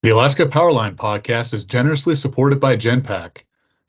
The 0.00 0.10
Alaska 0.10 0.46
Powerline 0.46 0.94
podcast 0.94 1.52
is 1.52 1.64
generously 1.64 2.14
supported 2.14 2.60
by 2.60 2.76
Genpack. 2.76 3.38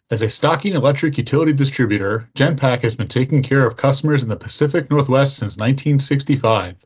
As 0.10 0.24
a 0.24 0.28
stocking 0.28 0.74
electric 0.74 1.20
utility 1.20 1.54
distributor, 1.54 2.28
Genpack 2.34 2.82
has 2.82 2.96
been 2.96 3.08
taking 3.08 3.44
care 3.44 3.64
of 3.64 3.78
customers 3.78 4.24
in 4.24 4.30
the 4.30 4.36
Pacific 4.36 4.90
Northwest 4.90 5.36
since 5.36 5.56
1965. 5.58 6.78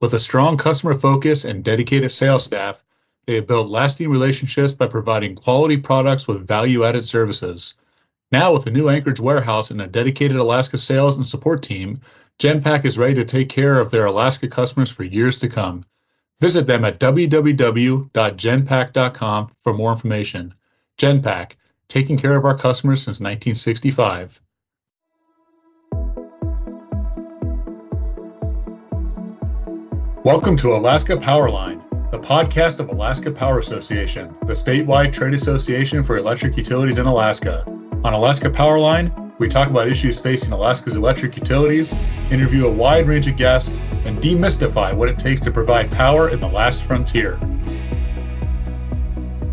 With 0.00 0.14
a 0.14 0.18
strong 0.18 0.56
customer 0.56 0.94
focus 0.94 1.44
and 1.44 1.62
dedicated 1.62 2.10
sales 2.10 2.42
staff, 2.42 2.82
they 3.26 3.36
have 3.36 3.46
built 3.46 3.70
lasting 3.70 4.10
relationships 4.10 4.72
by 4.72 4.88
providing 4.88 5.36
quality 5.36 5.76
products 5.76 6.26
with 6.26 6.44
value 6.44 6.82
added 6.82 7.04
services. 7.04 7.74
Now, 8.32 8.52
with 8.52 8.66
a 8.66 8.72
new 8.72 8.88
Anchorage 8.88 9.20
warehouse 9.20 9.70
and 9.70 9.80
a 9.80 9.86
dedicated 9.86 10.38
Alaska 10.38 10.78
sales 10.78 11.14
and 11.14 11.24
support 11.24 11.62
team, 11.62 12.00
Genpack 12.40 12.84
is 12.84 12.98
ready 12.98 13.14
to 13.14 13.24
take 13.24 13.48
care 13.48 13.78
of 13.78 13.92
their 13.92 14.06
Alaska 14.06 14.48
customers 14.48 14.90
for 14.90 15.04
years 15.04 15.38
to 15.38 15.48
come. 15.48 15.84
Visit 16.38 16.66
them 16.66 16.84
at 16.84 17.00
www.genpack.com 17.00 19.50
for 19.62 19.72
more 19.72 19.90
information. 19.90 20.52
Genpack, 20.98 21.52
taking 21.88 22.18
care 22.18 22.36
of 22.36 22.44
our 22.44 22.58
customers 22.58 23.02
since 23.02 23.20
1965. 23.20 24.42
Welcome 30.24 30.58
to 30.58 30.74
Alaska 30.74 31.16
Powerline, 31.16 31.80
the 32.10 32.18
podcast 32.18 32.80
of 32.80 32.90
Alaska 32.90 33.30
Power 33.30 33.60
Association, 33.60 34.36
the 34.42 34.52
statewide 34.52 35.14
trade 35.14 35.32
association 35.32 36.02
for 36.02 36.18
electric 36.18 36.58
utilities 36.58 36.98
in 36.98 37.06
Alaska. 37.06 37.64
On 38.06 38.14
Alaska 38.14 38.48
Powerline, 38.48 39.36
we 39.40 39.48
talk 39.48 39.68
about 39.68 39.88
issues 39.88 40.20
facing 40.20 40.52
Alaska's 40.52 40.94
electric 40.94 41.36
utilities, 41.36 41.92
interview 42.30 42.68
a 42.68 42.70
wide 42.70 43.08
range 43.08 43.26
of 43.26 43.34
guests, 43.36 43.72
and 44.04 44.16
demystify 44.18 44.94
what 44.94 45.08
it 45.08 45.18
takes 45.18 45.40
to 45.40 45.50
provide 45.50 45.90
power 45.90 46.28
in 46.28 46.38
the 46.38 46.46
last 46.46 46.84
frontier. 46.84 47.36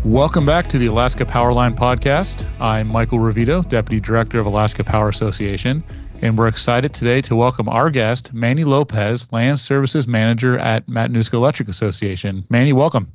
Welcome 0.04 0.46
back 0.46 0.68
to 0.68 0.78
the 0.78 0.86
Alaska 0.86 1.24
Powerline 1.24 1.76
podcast. 1.76 2.46
I'm 2.60 2.86
Michael 2.86 3.18
Ravito, 3.18 3.68
Deputy 3.68 3.98
Director 3.98 4.38
of 4.38 4.46
Alaska 4.46 4.84
Power 4.84 5.08
Association, 5.08 5.82
and 6.22 6.38
we're 6.38 6.46
excited 6.46 6.94
today 6.94 7.20
to 7.22 7.34
welcome 7.34 7.68
our 7.68 7.90
guest, 7.90 8.32
Manny 8.32 8.62
Lopez, 8.62 9.32
Land 9.32 9.58
Services 9.58 10.06
Manager 10.06 10.60
at 10.60 10.86
Matanuska 10.86 11.34
Electric 11.34 11.68
Association. 11.68 12.44
Manny, 12.50 12.72
welcome. 12.72 13.10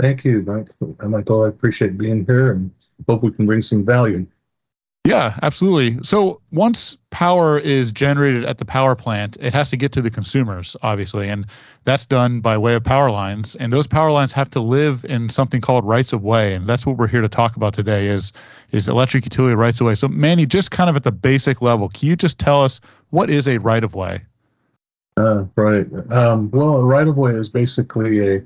Thank 0.00 0.24
you, 0.24 0.42
Michael. 1.02 1.42
I 1.42 1.48
appreciate 1.48 1.98
being 1.98 2.24
here 2.24 2.52
and 2.52 2.70
hope 3.08 3.24
we 3.24 3.32
can 3.32 3.44
bring 3.44 3.60
some 3.60 3.84
value. 3.84 4.24
Yeah, 5.06 5.38
absolutely. 5.42 6.02
So 6.02 6.40
once 6.50 6.96
power 7.10 7.60
is 7.60 7.92
generated 7.92 8.44
at 8.44 8.58
the 8.58 8.64
power 8.64 8.96
plant, 8.96 9.36
it 9.40 9.54
has 9.54 9.70
to 9.70 9.76
get 9.76 9.92
to 9.92 10.02
the 10.02 10.10
consumers, 10.10 10.76
obviously, 10.82 11.28
and 11.28 11.46
that's 11.84 12.04
done 12.04 12.40
by 12.40 12.58
way 12.58 12.74
of 12.74 12.82
power 12.82 13.08
lines. 13.08 13.54
And 13.56 13.72
those 13.72 13.86
power 13.86 14.10
lines 14.10 14.32
have 14.32 14.50
to 14.50 14.60
live 14.60 15.04
in 15.04 15.28
something 15.28 15.60
called 15.60 15.84
rights 15.84 16.12
of 16.12 16.24
way, 16.24 16.54
and 16.54 16.66
that's 16.66 16.84
what 16.84 16.96
we're 16.96 17.06
here 17.06 17.20
to 17.20 17.28
talk 17.28 17.54
about 17.54 17.72
today 17.72 18.08
is 18.08 18.32
is 18.72 18.88
electric 18.88 19.24
utility 19.24 19.54
rights 19.54 19.80
of 19.80 19.86
way. 19.86 19.94
So 19.94 20.08
Manny, 20.08 20.44
just 20.44 20.72
kind 20.72 20.90
of 20.90 20.96
at 20.96 21.04
the 21.04 21.12
basic 21.12 21.62
level, 21.62 21.88
can 21.88 22.08
you 22.08 22.16
just 22.16 22.40
tell 22.40 22.64
us 22.64 22.80
what 23.10 23.30
is 23.30 23.46
a 23.46 23.58
right 23.58 23.84
of 23.84 23.94
way? 23.94 24.22
Uh, 25.16 25.44
right. 25.54 25.86
Um, 26.10 26.50
well, 26.50 26.78
a 26.78 26.84
right 26.84 27.06
of 27.06 27.16
way 27.16 27.32
is 27.32 27.48
basically 27.48 28.28
a 28.28 28.42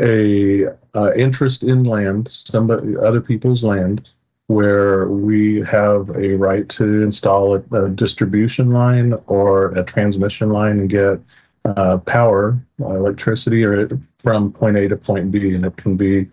a 0.00 0.66
uh, 0.96 1.12
interest 1.14 1.62
in 1.62 1.84
land, 1.84 2.26
somebody 2.26 2.96
other 2.96 3.20
people's 3.20 3.62
land 3.62 4.10
where 4.48 5.08
we 5.08 5.62
have 5.62 6.10
a 6.10 6.34
right 6.34 6.68
to 6.68 7.02
install 7.02 7.56
a, 7.56 7.84
a 7.84 7.88
distribution 7.88 8.70
line 8.70 9.14
or 9.26 9.68
a 9.72 9.82
transmission 9.84 10.50
line 10.50 10.80
and 10.80 10.90
get 10.90 11.18
uh, 11.64 11.96
power, 11.98 12.58
uh, 12.82 12.94
electricity, 12.94 13.64
or 13.64 13.88
from 14.18 14.52
point 14.52 14.76
A 14.76 14.88
to 14.88 14.96
point 14.96 15.30
B, 15.30 15.54
and 15.54 15.64
it 15.64 15.76
can 15.76 15.96
be 15.96 16.28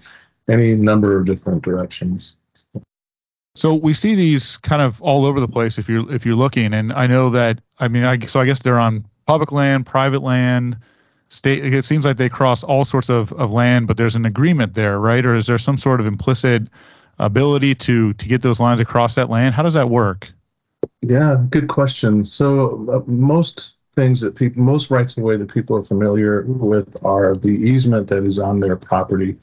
any 0.49 0.75
number 0.75 1.17
of 1.17 1.25
different 1.25 1.63
directions. 1.63 2.35
So 3.55 3.73
we 3.73 3.93
see 3.93 4.15
these 4.15 4.57
kind 4.57 4.81
of 4.81 5.01
all 5.01 5.25
over 5.25 5.39
the 5.39 5.47
place 5.47 5.77
if 5.77 5.87
you're 5.89 6.09
if 6.13 6.25
you're 6.25 6.35
looking, 6.35 6.73
and 6.73 6.91
I 6.93 7.07
know 7.07 7.29
that 7.29 7.61
I 7.79 7.87
mean, 7.87 8.03
I, 8.03 8.19
so 8.19 8.39
I 8.39 8.45
guess 8.45 8.61
they're 8.61 8.79
on 8.79 9.05
public 9.25 9.51
land, 9.51 9.85
private 9.85 10.21
land, 10.21 10.77
state. 11.29 11.65
It 11.65 11.85
seems 11.85 12.05
like 12.05 12.17
they 12.17 12.29
cross 12.29 12.63
all 12.63 12.83
sorts 12.83 13.09
of 13.09 13.31
of 13.33 13.51
land, 13.51 13.87
but 13.87 13.95
there's 13.97 14.15
an 14.15 14.25
agreement 14.25 14.73
there, 14.73 14.99
right? 14.99 15.25
Or 15.25 15.35
is 15.35 15.47
there 15.47 15.57
some 15.57 15.77
sort 15.77 15.99
of 16.01 16.07
implicit 16.07 16.63
ability 17.21 17.75
to 17.75 18.13
to 18.13 18.27
get 18.27 18.41
those 18.41 18.59
lines 18.59 18.79
across 18.79 19.15
that 19.15 19.29
land? 19.29 19.55
How 19.55 19.63
does 19.63 19.73
that 19.75 19.89
work? 19.89 20.31
Yeah, 21.01 21.43
good 21.49 21.67
question. 21.67 22.25
So 22.25 22.87
uh, 22.91 23.09
most 23.09 23.75
things 23.95 24.21
that 24.21 24.35
people, 24.35 24.61
most 24.61 24.89
rights 24.89 25.17
of 25.17 25.23
way 25.23 25.35
that 25.37 25.53
people 25.53 25.75
are 25.75 25.83
familiar 25.83 26.43
with 26.43 27.03
are 27.03 27.35
the 27.35 27.49
easement 27.49 28.07
that 28.07 28.23
is 28.23 28.39
on 28.39 28.59
their 28.59 28.75
property. 28.75 29.37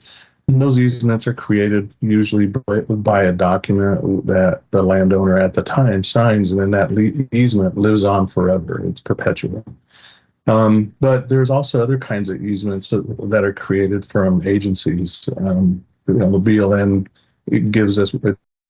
And 0.47 0.59
those 0.59 0.79
easements 0.79 1.27
are 1.27 1.33
created 1.33 1.93
usually 2.01 2.47
by, 2.47 2.79
by 2.81 3.23
a 3.23 3.31
document 3.31 4.25
that 4.25 4.63
the 4.71 4.81
landowner 4.81 5.37
at 5.37 5.53
the 5.53 5.61
time 5.61 6.03
signs, 6.03 6.51
and 6.51 6.59
then 6.59 6.71
that 6.71 6.91
le- 6.91 7.27
easement 7.31 7.77
lives 7.77 8.03
on 8.03 8.25
forever. 8.25 8.83
It's 8.83 9.01
perpetual. 9.01 9.63
Um, 10.47 10.95
but 10.99 11.29
there's 11.29 11.51
also 11.51 11.81
other 11.81 11.99
kinds 11.99 12.29
of 12.29 12.43
easements 12.43 12.89
that, 12.89 13.29
that 13.29 13.43
are 13.43 13.53
created 13.53 14.03
from 14.05 14.41
agencies. 14.47 15.29
Um, 15.37 15.85
you 16.07 16.15
know, 16.15 16.31
the 16.31 16.39
BLM 16.39 17.05
it 17.51 17.71
gives 17.71 17.99
us 17.99 18.13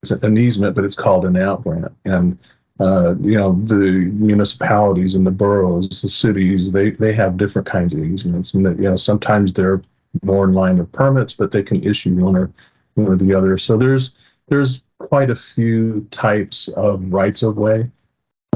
it's 0.02 0.10
an 0.10 0.38
easement, 0.38 0.74
but 0.74 0.84
it's 0.84 0.96
called 0.96 1.24
an 1.24 1.36
out 1.36 1.62
grant. 1.62 1.92
And 2.04 2.38
uh, 2.78 3.14
you 3.20 3.36
know 3.36 3.52
the 3.64 4.10
municipalities 4.14 5.14
and 5.14 5.26
the 5.26 5.30
boroughs, 5.30 5.88
the 6.02 6.08
cities, 6.08 6.72
they 6.72 6.90
they 6.90 7.12
have 7.12 7.36
different 7.36 7.68
kinds 7.68 7.92
of 7.92 8.02
easements, 8.02 8.54
and 8.54 8.64
that 8.64 8.76
you 8.78 8.88
know 8.88 8.96
sometimes 8.96 9.52
they're 9.52 9.82
more 10.22 10.44
in 10.44 10.54
line 10.54 10.78
with 10.78 10.90
permits, 10.92 11.34
but 11.34 11.50
they 11.50 11.62
can 11.62 11.84
issue 11.84 12.14
one 12.14 12.36
or 12.36 12.50
one 12.94 13.08
or 13.08 13.16
the 13.16 13.34
other. 13.34 13.58
So 13.58 13.76
there's 13.76 14.16
there's 14.48 14.82
quite 14.98 15.30
a 15.30 15.36
few 15.36 16.06
types 16.10 16.68
of 16.68 17.12
rights 17.12 17.42
of 17.42 17.56
way 17.56 17.90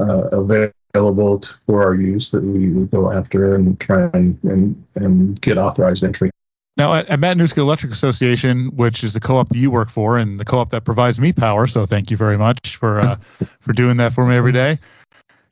uh, 0.01 0.27
available 0.31 1.39
to, 1.39 1.53
for 1.65 1.83
our 1.83 1.95
use 1.95 2.31
that 2.31 2.43
we 2.43 2.67
go 2.87 3.11
after 3.11 3.55
and 3.55 3.79
try 3.79 4.09
and, 4.13 4.37
and, 4.43 4.85
and 4.95 5.41
get 5.41 5.57
authorized 5.57 6.03
entry 6.03 6.29
now, 6.77 6.93
at, 6.93 7.07
at 7.07 7.19
Matanuska 7.19 7.59
Electric 7.59 7.91
Association, 7.91 8.67
which 8.75 9.03
is 9.03 9.13
the 9.13 9.19
co-op 9.19 9.49
that 9.49 9.57
you 9.57 9.71
work 9.71 9.89
for, 9.89 10.17
and 10.17 10.39
the 10.39 10.45
co-op 10.45 10.69
that 10.71 10.83
provides 10.83 11.19
me 11.19 11.31
power, 11.31 11.67
so 11.67 11.85
thank 11.85 12.11
you 12.11 12.17
very 12.17 12.37
much 12.37 12.75
for 12.75 12.99
uh, 12.99 13.17
for 13.61 13.73
doing 13.73 13.97
that 13.97 14.13
for 14.13 14.25
me 14.25 14.35
every 14.35 14.51
day. 14.51 14.77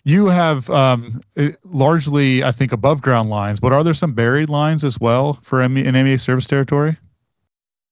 You 0.05 0.25
have 0.27 0.69
um, 0.69 1.21
largely, 1.63 2.43
I 2.43 2.51
think, 2.51 2.73
above 2.73 3.01
ground 3.01 3.29
lines, 3.29 3.61
but 3.61 3.71
are 3.71 3.85
there 3.85 3.93
some 3.93 4.13
buried 4.13 4.49
lines 4.49 4.83
as 4.83 4.99
well 4.99 5.33
for 5.43 5.67
ME, 5.69 5.85
an 5.85 5.93
MEA 5.93 6.17
service 6.17 6.45
territory? 6.45 6.97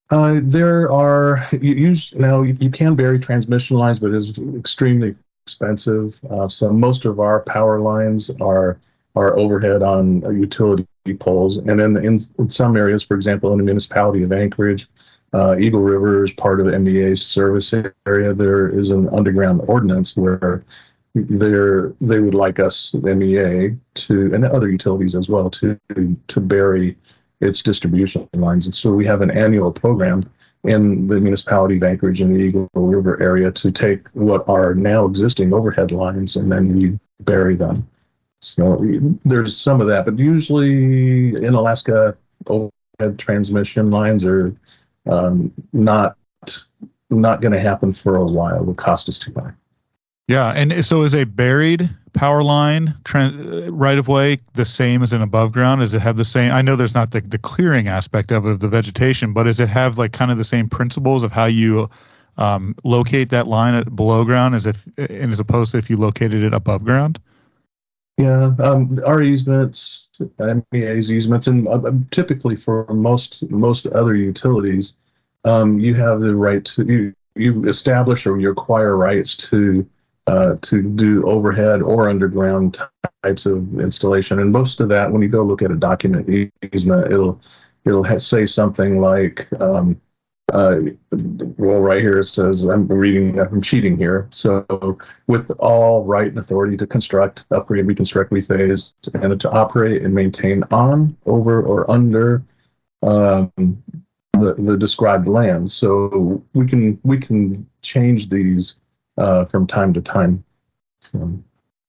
Uh, 0.10 0.42
there 0.44 0.92
are 0.92 1.48
you, 1.54 1.74
you 1.74 1.96
now 2.16 2.42
you, 2.42 2.58
you, 2.60 2.70
can 2.70 2.96
bury 2.96 3.18
transmission 3.18 3.78
lines, 3.78 3.98
but 3.98 4.12
it's 4.12 4.38
extremely 4.58 5.16
expensive. 5.46 6.20
Uh, 6.30 6.50
so 6.50 6.74
most 6.74 7.06
of 7.06 7.22
our 7.22 7.40
power 7.40 7.80
lines 7.80 8.30
are 8.42 8.78
are 9.16 9.38
overhead 9.38 9.82
on 9.82 10.22
utility 10.40 10.88
poles. 11.20 11.58
And 11.58 11.80
then 11.80 11.98
in, 11.98 12.20
in 12.38 12.50
some 12.50 12.78
areas, 12.78 13.04
for 13.04 13.16
example, 13.16 13.52
in 13.52 13.58
the 13.58 13.64
municipality 13.64 14.24
of 14.24 14.32
Anchorage, 14.32 14.88
uh, 15.34 15.56
Eagle 15.58 15.82
River 15.82 16.24
is 16.24 16.34
part 16.34 16.60
of 16.60 16.68
the 16.68 16.78
MEA's 16.78 17.26
service 17.26 17.74
area. 18.06 18.34
There 18.34 18.68
is 18.68 18.92
an 18.92 19.10
underground 19.10 19.62
ordinance 19.68 20.18
where 20.18 20.64
they're, 21.14 21.94
they 22.02 22.20
would 22.20 22.34
like 22.34 22.60
us, 22.60 22.94
MEA, 22.94 23.76
to 23.96 24.34
and 24.34 24.46
other 24.46 24.70
utilities 24.70 25.16
as 25.16 25.30
well, 25.30 25.50
to 25.50 25.78
to 26.28 26.40
bury 26.40 26.98
its 27.42 27.62
distribution 27.62 28.28
lines. 28.34 28.66
And 28.66 28.76
so 28.76 28.94
we 28.94 29.06
have 29.06 29.22
an 29.22 29.32
annual 29.32 29.72
program 29.72 30.30
in 30.64 31.08
the 31.08 31.20
municipality 31.20 31.78
of 31.78 31.84
Anchorage 31.84 32.22
and 32.22 32.36
the 32.36 32.40
Eagle 32.40 32.70
River 32.74 33.20
area 33.22 33.52
to 33.52 33.72
take 33.72 34.08
what 34.10 34.48
are 34.48 34.76
now 34.76 35.06
existing 35.06 35.54
overhead 35.54 35.92
lines 35.92 36.36
and 36.36 36.52
then 36.52 36.78
we 36.78 37.00
bury 37.22 37.56
them. 37.56 37.88
So 38.42 38.84
there's 39.24 39.56
some 39.56 39.82
of 39.82 39.88
that, 39.88 40.06
but 40.06 40.18
usually 40.18 41.36
in 41.36 41.54
Alaska, 41.54 42.18
overhead 42.48 43.20
transmission 43.20 43.92
lines 43.92 44.26
are 44.26 44.56
um, 45.10 45.52
not 45.74 46.18
not 47.12 47.42
going 47.42 47.52
to 47.52 47.60
happen 47.60 47.92
for 47.92 48.16
a 48.16 48.26
while. 48.26 48.64
Will 48.64 48.74
cost 48.74 49.08
us 49.08 49.20
too 49.20 49.32
much. 49.36 49.54
Yeah, 50.28 50.52
and 50.52 50.84
so 50.84 51.04
is 51.04 51.14
a 51.14 51.26
buried 51.26 51.90
power 52.14 52.42
line 52.42 52.96
right 53.70 53.98
of 53.98 54.08
way 54.08 54.38
the 54.54 54.66
same 54.66 55.04
as 55.04 55.14
an 55.14 55.22
above 55.22 55.52
ground? 55.52 55.82
Does 55.82 55.94
it 55.94 56.00
have 56.00 56.18
the 56.18 56.26
same? 56.26 56.52
I 56.52 56.62
know 56.62 56.76
there's 56.76 56.96
not 56.96 57.12
the, 57.12 57.22
the 57.22 57.38
clearing 57.38 57.88
aspect 57.88 58.32
of 58.32 58.46
it 58.46 58.50
of 58.50 58.60
the 58.60 58.70
vegetation, 58.70 59.34
but 59.34 59.44
does 59.44 59.60
it 59.60 59.70
have 59.70 59.98
like 59.98 60.14
kind 60.14 60.32
of 60.32 60.38
the 60.38 60.44
same 60.44 60.70
principles 60.70 61.24
of 61.24 61.32
how 61.32 61.46
you 61.46 61.90
um, 62.38 62.76
locate 62.84 63.30
that 63.30 63.48
line 63.48 63.76
at 63.76 63.96
below 63.96 64.24
ground 64.24 64.56
as 64.56 64.66
if 64.66 64.88
and 64.98 65.32
as 65.32 65.40
opposed 65.40 65.74
to 65.74 65.78
if 65.78 65.90
you 65.90 65.98
located 65.98 66.44
it 66.44 66.54
above 66.54 66.84
ground? 66.84 67.20
Yeah, 68.18 68.52
um, 68.60 68.90
our 69.06 69.22
easements, 69.22 70.10
MEA's 70.72 71.12
easements, 71.12 71.48
and 71.48 71.68
uh, 71.68 71.92
typically 72.12 72.56
for 72.56 72.86
most 72.94 73.50
most 73.50 73.88
other 73.88 74.16
utilities, 74.16 74.98
um, 75.44 75.80
you 75.80 75.96
have 75.96 76.22
the 76.22 76.36
right 76.36 76.64
to 76.66 76.86
you, 76.86 77.16
you 77.36 77.66
establish 77.68 78.28
or 78.28 78.40
you 78.40 78.52
acquire 78.52 78.96
rights 78.96 79.36
to 79.38 79.88
uh, 80.28 80.56
to 80.62 80.84
do 80.84 81.26
overhead 81.28 81.82
or 81.82 82.10
underground 82.10 82.78
types 83.24 83.46
of 83.46 83.80
installation. 83.80 84.40
And 84.40 84.52
most 84.52 84.82
of 84.82 84.90
that, 84.90 85.12
when 85.12 85.22
you 85.22 85.28
go 85.28 85.44
look 85.44 85.62
at 85.62 85.72
a 85.72 85.76
document 85.76 86.30
easement, 86.74 87.12
it'll 87.12 87.42
it'll 87.86 88.20
say 88.20 88.46
something 88.46 89.02
like, 89.02 89.48
um, 89.60 90.00
uh, 90.52 90.80
well, 91.58 91.80
right 91.80 92.02
here 92.02 92.20
it 92.20 92.26
says, 92.26 92.66
I'm 92.66 92.88
reading, 92.88 93.40
I'm 93.40 93.62
cheating 93.62 93.98
here. 93.98 94.28
So, 94.32 94.98
with 95.28 95.50
all 95.60 96.04
right 96.04 96.28
and 96.28 96.38
authority 96.38 96.78
to 96.78 96.88
construct, 96.88 97.46
upgrade, 97.52 97.86
reconstruct, 97.86 98.32
rephase, 98.32 98.94
and 99.14 99.40
to 99.40 99.50
operate 99.50 100.04
and 100.04 100.14
maintain 100.14 100.64
on, 100.72 101.16
over, 101.26 101.62
or 101.62 101.90
under 101.90 102.44
um, 103.04 103.52
the, 104.34 104.56
the 104.58 104.78
described 104.78 105.28
land. 105.28 105.70
So 105.72 106.44
we 106.54 106.68
can 106.68 107.00
we 107.04 107.18
can 107.18 107.66
change 107.82 108.30
these 108.30 108.80
uh, 109.18 109.46
from 109.46 109.68
time 109.68 109.94
to 109.94 110.02
time. 110.02 110.44
So. 111.02 111.42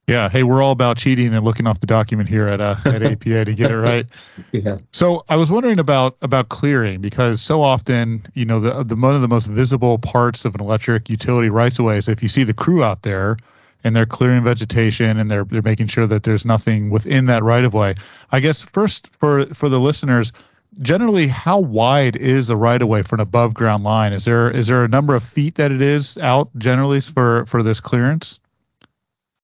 Yeah. 0.09 0.29
Hey, 0.29 0.43
we're 0.43 0.63
all 0.63 0.73
about 0.73 0.97
cheating 0.97 1.33
and 1.33 1.45
looking 1.45 1.67
off 1.67 1.81
the 1.81 1.87
document 1.87 2.29
here 2.29 2.49
at 2.49 2.61
uh, 2.61 2.77
at 2.87 3.03
APA 3.03 3.45
to 3.45 3.55
get 3.55 3.71
it 3.71 3.79
right. 3.79 4.07
yeah. 4.53 4.77
So 4.91 5.25
I 5.29 5.37
was 5.37 5.51
wondering 5.51 5.79
about 5.79 6.17
about 6.23 6.49
clearing 6.49 7.01
because 7.01 7.41
so 7.41 7.63
often, 7.63 8.25
you 8.35 8.45
know, 8.45 8.59
the 8.59 8.83
the 8.83 8.97
one 8.97 9.15
of 9.15 9.21
the 9.21 9.29
most 9.29 9.47
visible 9.47 9.99
parts 9.99 10.45
of 10.45 10.55
an 10.55 10.61
electric 10.61 11.09
utility 11.09 11.51
rights 11.51 11.79
of 11.79 11.85
way 11.85 11.99
is 11.99 12.09
if 12.09 12.23
you 12.23 12.29
see 12.29 12.43
the 12.43 12.55
crew 12.55 12.83
out 12.83 13.03
there 13.03 13.37
and 13.85 13.95
they're 13.95 14.07
clearing 14.07 14.43
vegetation 14.43 15.19
and 15.19 15.31
they're 15.31 15.45
they're 15.45 15.63
making 15.63 15.87
sure 15.87 16.07
that 16.07 16.25
there's 16.25 16.45
nothing 16.45 16.91
within 16.91 17.27
that 17.27 17.45
right 17.45 17.65
of 17.65 17.73
way. 17.73 17.95
I 18.33 18.41
guess 18.41 18.63
first 18.63 19.09
for 19.17 19.47
for 19.55 19.69
the 19.69 19.79
listeners, 19.79 20.33
generally 20.81 21.29
how 21.29 21.59
wide 21.59 22.17
is 22.17 22.51
a 22.51 22.57
right 22.57 22.81
of 22.81 22.89
way 22.89 23.03
for 23.03 23.17
an 23.17 23.21
above 23.21 23.55
ground 23.55 23.85
line? 23.85 24.13
Is 24.13 24.25
there 24.25 24.51
is 24.51 24.67
there 24.67 24.85
a 24.85 24.89
number 24.89 25.15
of 25.15 25.23
feet 25.23 25.57
that 25.57 25.71
it 25.71 25.81
is 25.81 26.19
out 26.19 26.49
generally 26.59 27.01
for 27.01 27.47
for 27.47 27.63
this 27.63 27.79
clearance? 27.81 28.41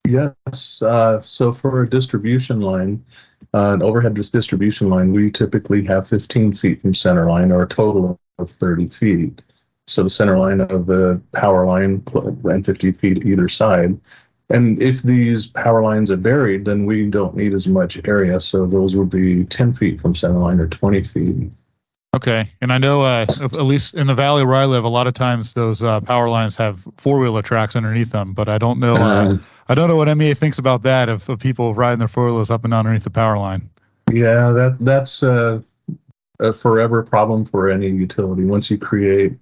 Yes. 0.09 0.81
Uh, 0.81 1.21
so 1.21 1.53
for 1.53 1.83
a 1.83 1.89
distribution 1.89 2.61
line, 2.61 3.05
uh, 3.55 3.73
an 3.75 3.83
overhead 3.83 4.15
distribution 4.15 4.89
line, 4.89 5.13
we 5.13 5.31
typically 5.31 5.85
have 5.85 6.09
15 6.09 6.57
feet 6.57 6.81
from 6.81 6.95
center 6.95 7.29
line 7.29 7.53
or 7.53 7.63
a 7.63 7.69
total 7.69 8.19
of 8.39 8.51
30 8.51 8.89
feet. 8.89 9.43
So 9.87 10.03
the 10.03 10.11
center 10.11 10.39
line 10.39 10.61
of 10.61 10.87
the 10.87 11.21
power 11.33 11.67
line 11.67 12.03
and 12.45 12.65
50 12.65 12.93
feet 12.93 13.25
either 13.25 13.49
side. 13.49 13.99
And 14.51 14.81
if 14.81 15.03
these 15.03 15.47
power 15.47 15.83
lines 15.83 16.11
are 16.11 16.17
buried, 16.17 16.65
then 16.65 16.87
we 16.87 17.11
don't 17.11 17.37
need 17.37 17.53
as 17.53 17.69
much 17.69 18.01
area. 18.07 18.41
So 18.41 18.67
those 18.67 18.97
would 18.97 19.11
be 19.11 19.45
10 19.45 19.75
feet 19.75 20.01
from 20.01 20.15
center 20.15 20.39
line 20.39 20.59
or 20.59 20.69
20 20.69 21.03
feet. 21.03 21.51
Okay, 22.17 22.47
and 22.63 22.73
I 22.73 22.79
know 22.79 23.03
uh, 23.03 23.27
at 23.29 23.53
least 23.63 23.95
in 23.95 24.07
the 24.07 24.15
valley 24.15 24.43
where 24.43 24.57
I 24.57 24.65
live, 24.65 24.85
a 24.85 24.89
lot 24.89 25.07
of 25.07 25.13
times 25.13 25.53
those 25.53 25.83
uh, 25.83 26.01
power 26.01 26.29
lines 26.31 26.57
have 26.57 26.87
four 26.97 27.19
wheeler 27.19 27.43
tracks 27.43 27.77
underneath 27.77 28.11
them. 28.11 28.33
But 28.33 28.49
I 28.49 28.57
don't 28.57 28.81
know. 28.81 28.97
Uh, 28.97 29.35
uh, 29.35 29.39
I 29.69 29.75
don't 29.75 29.89
know 29.89 29.97
what 29.97 30.15
MEA 30.17 30.35
thinks 30.35 30.59
about 30.59 30.83
that 30.85 31.09
of, 31.09 31.29
of 31.29 31.39
people 31.39 31.75
riding 31.75 31.99
their 31.99 32.09
four 32.09 32.27
wheelers 32.27 32.51
up 32.51 32.65
and 32.65 32.73
underneath 32.73 33.05
the 33.05 33.11
power 33.11 33.39
line. 33.39 33.69
Yeah, 34.11 34.51
that 34.53 34.77
that's 34.81 35.23
a, 35.23 35.63
a 36.41 36.53
forever 36.53 37.03
problem 37.03 37.45
for 37.45 37.69
any 37.69 37.89
utility. 37.89 38.45
Once 38.45 38.71
you 38.71 38.79
create 38.79 39.35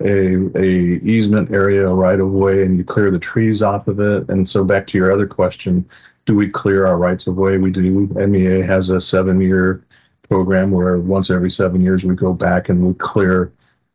a, 0.00 0.36
a 0.56 0.66
easement 1.02 1.50
area 1.52 1.88
a 1.88 1.94
right 1.94 2.20
of 2.20 2.30
way 2.30 2.64
and 2.64 2.76
you 2.76 2.84
clear 2.84 3.10
the 3.10 3.18
trees 3.18 3.62
off 3.62 3.88
of 3.88 3.98
it, 3.98 4.28
and 4.28 4.48
so 4.48 4.64
back 4.64 4.86
to 4.88 4.98
your 4.98 5.10
other 5.10 5.26
question, 5.26 5.84
do 6.26 6.36
we 6.36 6.48
clear 6.48 6.86
our 6.86 6.96
rights 6.96 7.26
of 7.26 7.36
way? 7.36 7.58
We 7.58 7.72
do. 7.72 8.06
MEA 8.14 8.62
has 8.62 8.90
a 8.90 9.00
seven 9.00 9.40
year 9.40 9.84
program 10.28 10.70
where 10.70 10.98
once 10.98 11.30
every 11.30 11.50
seven 11.50 11.80
years 11.80 12.04
we 12.04 12.14
go 12.14 12.32
back 12.32 12.68
and 12.68 12.86
we 12.86 12.94
clear 12.94 13.52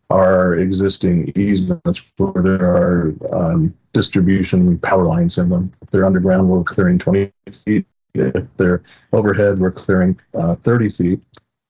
our 0.10 0.56
existing 0.56 1.32
easements 1.36 2.04
where 2.18 2.42
there 2.42 2.66
are 2.66 3.14
um, 3.32 3.74
distribution 3.94 4.78
power 4.80 5.04
lines 5.04 5.38
in 5.38 5.50
them. 5.50 5.72
If 5.82 5.92
they're 5.92 6.06
underground, 6.06 6.48
we're 6.48 6.64
clearing 6.64 6.98
20 6.98 7.32
feet. 7.52 7.86
If 8.14 8.46
they're 8.58 8.84
overhead, 9.14 9.60
we're 9.60 9.72
clearing 9.72 10.20
uh, 10.34 10.56
30 10.56 10.90
feet. 10.90 11.20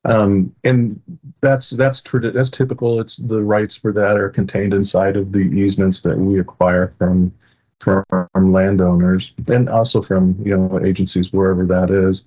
Um, 0.06 0.56
and 0.63 1.01
that's 1.42 1.72
that's 1.72 2.01
that's 2.01 2.50
typical. 2.50 3.01
It's 3.01 3.18
the 3.18 3.44
rights 3.44 3.75
for 3.75 3.92
that 3.92 4.18
are 4.18 4.30
contained 4.30 4.74
inside 4.74 5.18
of 5.18 5.33
the 5.33 5.40
easements 5.40 6.01
that 6.04 6.18
we 6.18 6.40
acquire 6.40 6.88
from 6.98 7.33
from, 7.80 8.04
from 8.10 8.54
landowners 8.54 9.33
and 9.50 9.68
also 9.68 10.01
from 10.01 10.38
you 10.45 10.56
know 10.56 10.80
agencies 10.86 11.33
wherever 11.33 11.66
that 11.66 11.92
is. 11.92 12.25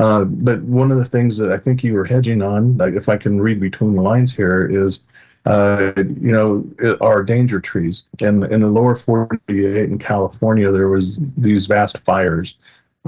Uh, 0.00 0.24
but 0.24 0.62
one 0.62 0.90
of 0.90 0.96
the 0.96 1.04
things 1.04 1.36
that 1.36 1.52
I 1.52 1.58
think 1.58 1.84
you 1.84 1.94
were 1.94 2.06
hedging 2.06 2.42
on, 2.42 2.76
like 2.78 2.94
if 2.94 3.08
I 3.08 3.16
can 3.16 3.40
read 3.40 3.60
between 3.60 3.94
the 3.94 4.02
lines 4.02 4.34
here, 4.34 4.66
is 4.66 5.04
uh, 5.46 5.92
you 5.96 6.32
know 6.32 6.96
our 7.00 7.22
danger 7.22 7.60
trees. 7.60 8.04
And 8.20 8.44
in 8.44 8.60
the 8.60 8.68
lower 8.68 8.94
48 8.94 9.76
in 9.76 9.98
California, 9.98 10.70
there 10.70 10.88
was 10.88 11.18
these 11.36 11.66
vast 11.66 11.98
fires 11.98 12.56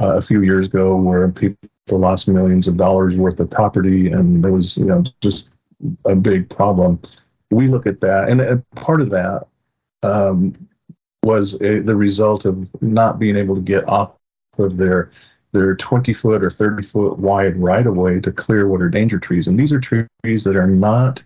uh, 0.01 0.17
a 0.17 0.23
few 0.23 0.43
years 0.43 0.67
ago 0.67 0.97
where 0.97 1.29
people 1.29 1.69
lost 1.91 2.29
millions 2.29 2.69
of 2.69 2.77
dollars 2.77 3.17
worth 3.17 3.39
of 3.41 3.51
property, 3.51 4.11
and 4.11 4.43
there 4.43 4.53
was 4.53 4.79
you 4.79 4.87
know 4.87 5.03
just 5.21 5.55
a 6.07 6.17
big 6.17 6.49
problem. 6.49 7.01
We 7.51 7.69
look 7.69 7.87
at 7.87 8.01
that, 8.01 8.29
and 8.29 8.65
part 8.77 9.01
of 9.01 9.11
that 9.11 9.47
um, 10.03 10.55
was 11.23 11.61
a, 11.61 11.81
the 11.81 11.97
result 11.97 12.47
of 12.47 12.69
not 12.83 13.19
being 13.19 13.37
able 13.37 13.55
to 13.55 13.61
get 13.61 13.87
off 13.89 14.13
of 14.59 14.77
their 14.77 15.11
they're 15.53 15.77
20 15.77 16.13
foot 16.15 16.43
or 16.43 16.51
30 16.51 16.83
foot 16.83 17.19
wide 17.19 17.57
right 17.59 17.87
of 17.87 17.95
way 17.95 18.19
to 18.21 18.33
clear 18.33 18.67
what 18.67 18.81
are 18.81 18.89
danger 18.89 19.19
trees. 19.19 19.49
And 19.49 19.61
these 19.61 19.73
are 19.73 19.81
trees 19.81 20.45
that 20.45 20.57
are 20.57 20.67
not 20.67 21.23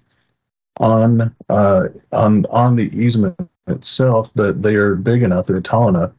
on 0.78 1.34
uh, 1.48 1.88
on 2.12 2.46
on 2.46 2.76
the 2.76 2.90
easement 2.96 3.36
itself, 3.66 4.32
that 4.34 4.62
they 4.62 4.74
are 4.76 4.94
big 4.94 5.22
enough, 5.22 5.46
they're 5.46 5.60
tall 5.60 5.88
enough 5.88 6.12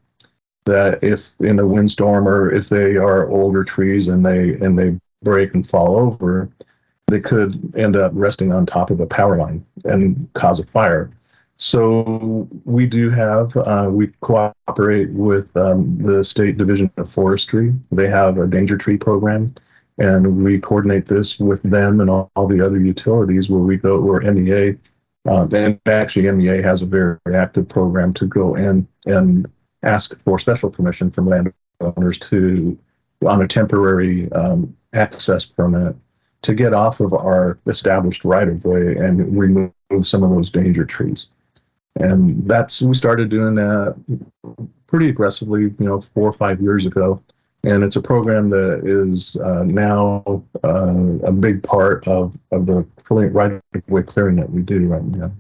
that 0.65 1.01
if 1.01 1.33
in 1.39 1.57
a 1.59 1.65
windstorm 1.65 2.27
or 2.27 2.51
if 2.51 2.69
they 2.69 2.97
are 2.97 3.29
older 3.29 3.63
trees 3.63 4.09
and 4.09 4.25
they 4.25 4.55
and 4.59 4.77
they 4.77 4.99
break 5.23 5.53
and 5.53 5.67
fall 5.67 5.97
over, 5.97 6.49
they 7.07 7.19
could 7.19 7.73
end 7.75 7.95
up 7.95 8.11
resting 8.13 8.51
on 8.51 8.65
top 8.65 8.91
of 8.91 8.99
a 8.99 9.07
power 9.07 9.37
line 9.37 9.65
and 9.85 10.29
cause 10.33 10.59
a 10.59 10.65
fire. 10.65 11.09
So 11.55 12.47
we 12.65 12.85
do 12.85 13.09
have, 13.09 13.57
uh, 13.57 13.89
we 13.91 14.07
cooperate 14.21 15.09
with 15.09 15.55
um, 15.57 15.97
the 15.97 16.23
State 16.23 16.57
Division 16.57 16.91
of 16.97 17.09
Forestry. 17.09 17.73
They 17.91 18.07
have 18.07 18.37
a 18.37 18.45
danger 18.45 18.77
tree 18.77 18.97
program, 18.97 19.55
and 19.97 20.43
we 20.43 20.59
coordinate 20.59 21.05
this 21.05 21.39
with 21.39 21.61
them 21.63 22.01
and 22.01 22.09
all, 22.09 22.31
all 22.35 22.47
the 22.47 22.63
other 22.63 22.79
utilities 22.79 23.49
where 23.49 23.61
we 23.61 23.77
go, 23.77 23.99
where 23.99 24.21
MEA, 24.31 24.75
uh, 25.27 25.47
and 25.53 25.79
actually 25.87 26.31
MEA 26.31 26.61
has 26.61 26.81
a 26.81 26.85
very 26.85 27.17
active 27.33 27.67
program 27.67 28.13
to 28.13 28.25
go 28.25 28.55
in 28.55 28.87
and 29.05 29.47
ask 29.83 30.19
for 30.23 30.39
special 30.39 30.69
permission 30.69 31.09
from 31.09 31.27
landowners 31.27 32.19
to, 32.19 32.77
on 33.25 33.41
a 33.41 33.47
temporary 33.47 34.31
um, 34.33 34.75
access 34.93 35.45
permit, 35.45 35.95
to 36.43 36.53
get 36.53 36.73
off 36.73 36.99
of 36.99 37.13
our 37.13 37.59
established 37.65 38.23
right 38.23 38.47
of 38.47 38.63
way 38.63 38.95
and 38.95 39.37
remove 39.37 39.71
some 40.03 40.23
of 40.23 40.29
those 40.29 40.51
danger 40.51 40.85
trees. 40.85 41.33
And 41.99 42.47
that's 42.47 42.81
we 42.83 42.93
started 42.93 43.29
doing 43.29 43.55
that 43.55 43.95
pretty 44.85 45.09
aggressively 45.09 45.63
you 45.63 45.75
know 45.79 45.99
four 45.99 46.29
or 46.29 46.33
five 46.33 46.61
years 46.61 46.85
ago 46.85 47.21
and 47.67 47.83
it's 47.83 47.95
a 47.95 48.01
program 48.01 48.49
that 48.49 48.81
is 48.85 49.35
uh, 49.37 49.63
now 49.63 50.23
uh, 50.63 51.17
a 51.23 51.31
big 51.31 51.63
part 51.63 52.07
of 52.07 52.37
of 52.51 52.65
the 52.65 52.85
right 53.09 53.51
of 53.51 53.61
way 53.87 54.03
clearing 54.03 54.35
that 54.37 54.49
we 54.49 54.61
do 54.61 54.87
right 54.87 55.03
now 55.03 55.31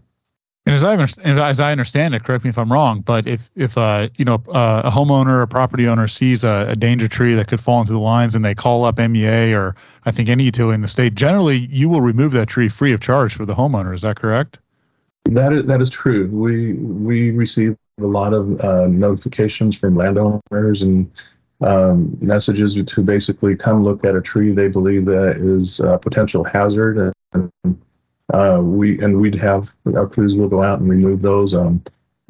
and 0.67 0.75
as 0.75 0.83
I 0.83 0.91
understand, 0.91 1.39
as 1.39 1.61
I 1.61 1.71
understand 1.71 2.13
it, 2.13 2.25
correct 2.25 2.43
me 2.43 2.49
if 2.49 2.57
I'm 2.57 2.69
wrong, 2.69 2.99
but 2.99 3.25
if 3.25 3.49
if 3.55 3.77
uh, 3.77 4.09
you 4.17 4.25
know 4.25 4.43
uh, 4.49 4.81
a 4.83 4.91
homeowner 4.91 5.29
or 5.29 5.41
a 5.43 5.47
property 5.47 5.87
owner 5.87 6.09
sees 6.09 6.43
a, 6.43 6.67
a, 6.71 6.75
danger 6.75 7.07
tree 7.07 7.35
that 7.35 7.47
could 7.47 7.61
fall 7.61 7.79
into 7.79 7.93
the 7.93 7.99
lines 7.99 8.35
and 8.35 8.43
they 8.43 8.53
call 8.53 8.83
up 8.83 8.97
MEA 8.97 9.53
or 9.53 9.77
I 10.03 10.11
think 10.11 10.27
any 10.27 10.43
utility 10.43 10.75
in 10.75 10.81
the 10.81 10.89
state, 10.89 11.15
generally 11.15 11.69
you 11.71 11.87
will 11.87 12.01
remove 12.01 12.33
that 12.33 12.49
tree 12.49 12.67
free 12.67 12.91
of 12.91 12.99
charge 12.99 13.33
for 13.33 13.45
the 13.45 13.55
homeowner. 13.55 13.93
Is 13.93 14.01
that 14.01 14.17
correct? 14.17 14.59
That 15.23 15.53
is, 15.53 15.65
that 15.67 15.79
is 15.79 15.89
true. 15.89 16.27
We 16.27 16.73
we 16.73 17.31
receive 17.31 17.77
a 18.01 18.05
lot 18.05 18.33
of 18.33 18.59
uh, 18.59 18.87
notifications 18.87 19.77
from 19.77 19.95
landowners 19.95 20.81
and 20.81 21.09
um, 21.61 22.17
messages 22.21 22.81
to 22.81 23.03
basically 23.03 23.55
come 23.55 23.83
look 23.83 24.05
at 24.05 24.15
a 24.15 24.21
tree 24.21 24.51
they 24.51 24.67
believe 24.67 25.05
that 25.05 25.37
is 25.37 25.79
a 25.79 25.97
potential 25.97 26.43
hazard, 26.43 27.13
and 27.33 27.51
uh, 28.33 28.59
we 28.61 28.99
and 28.99 29.19
we'd 29.19 29.35
have 29.35 29.73
our 29.95 30.07
crews 30.07 30.35
will 30.35 30.49
go 30.49 30.63
out 30.63 30.79
and 30.79 30.89
remove 30.89 31.21
those. 31.21 31.55
Um, 31.55 31.83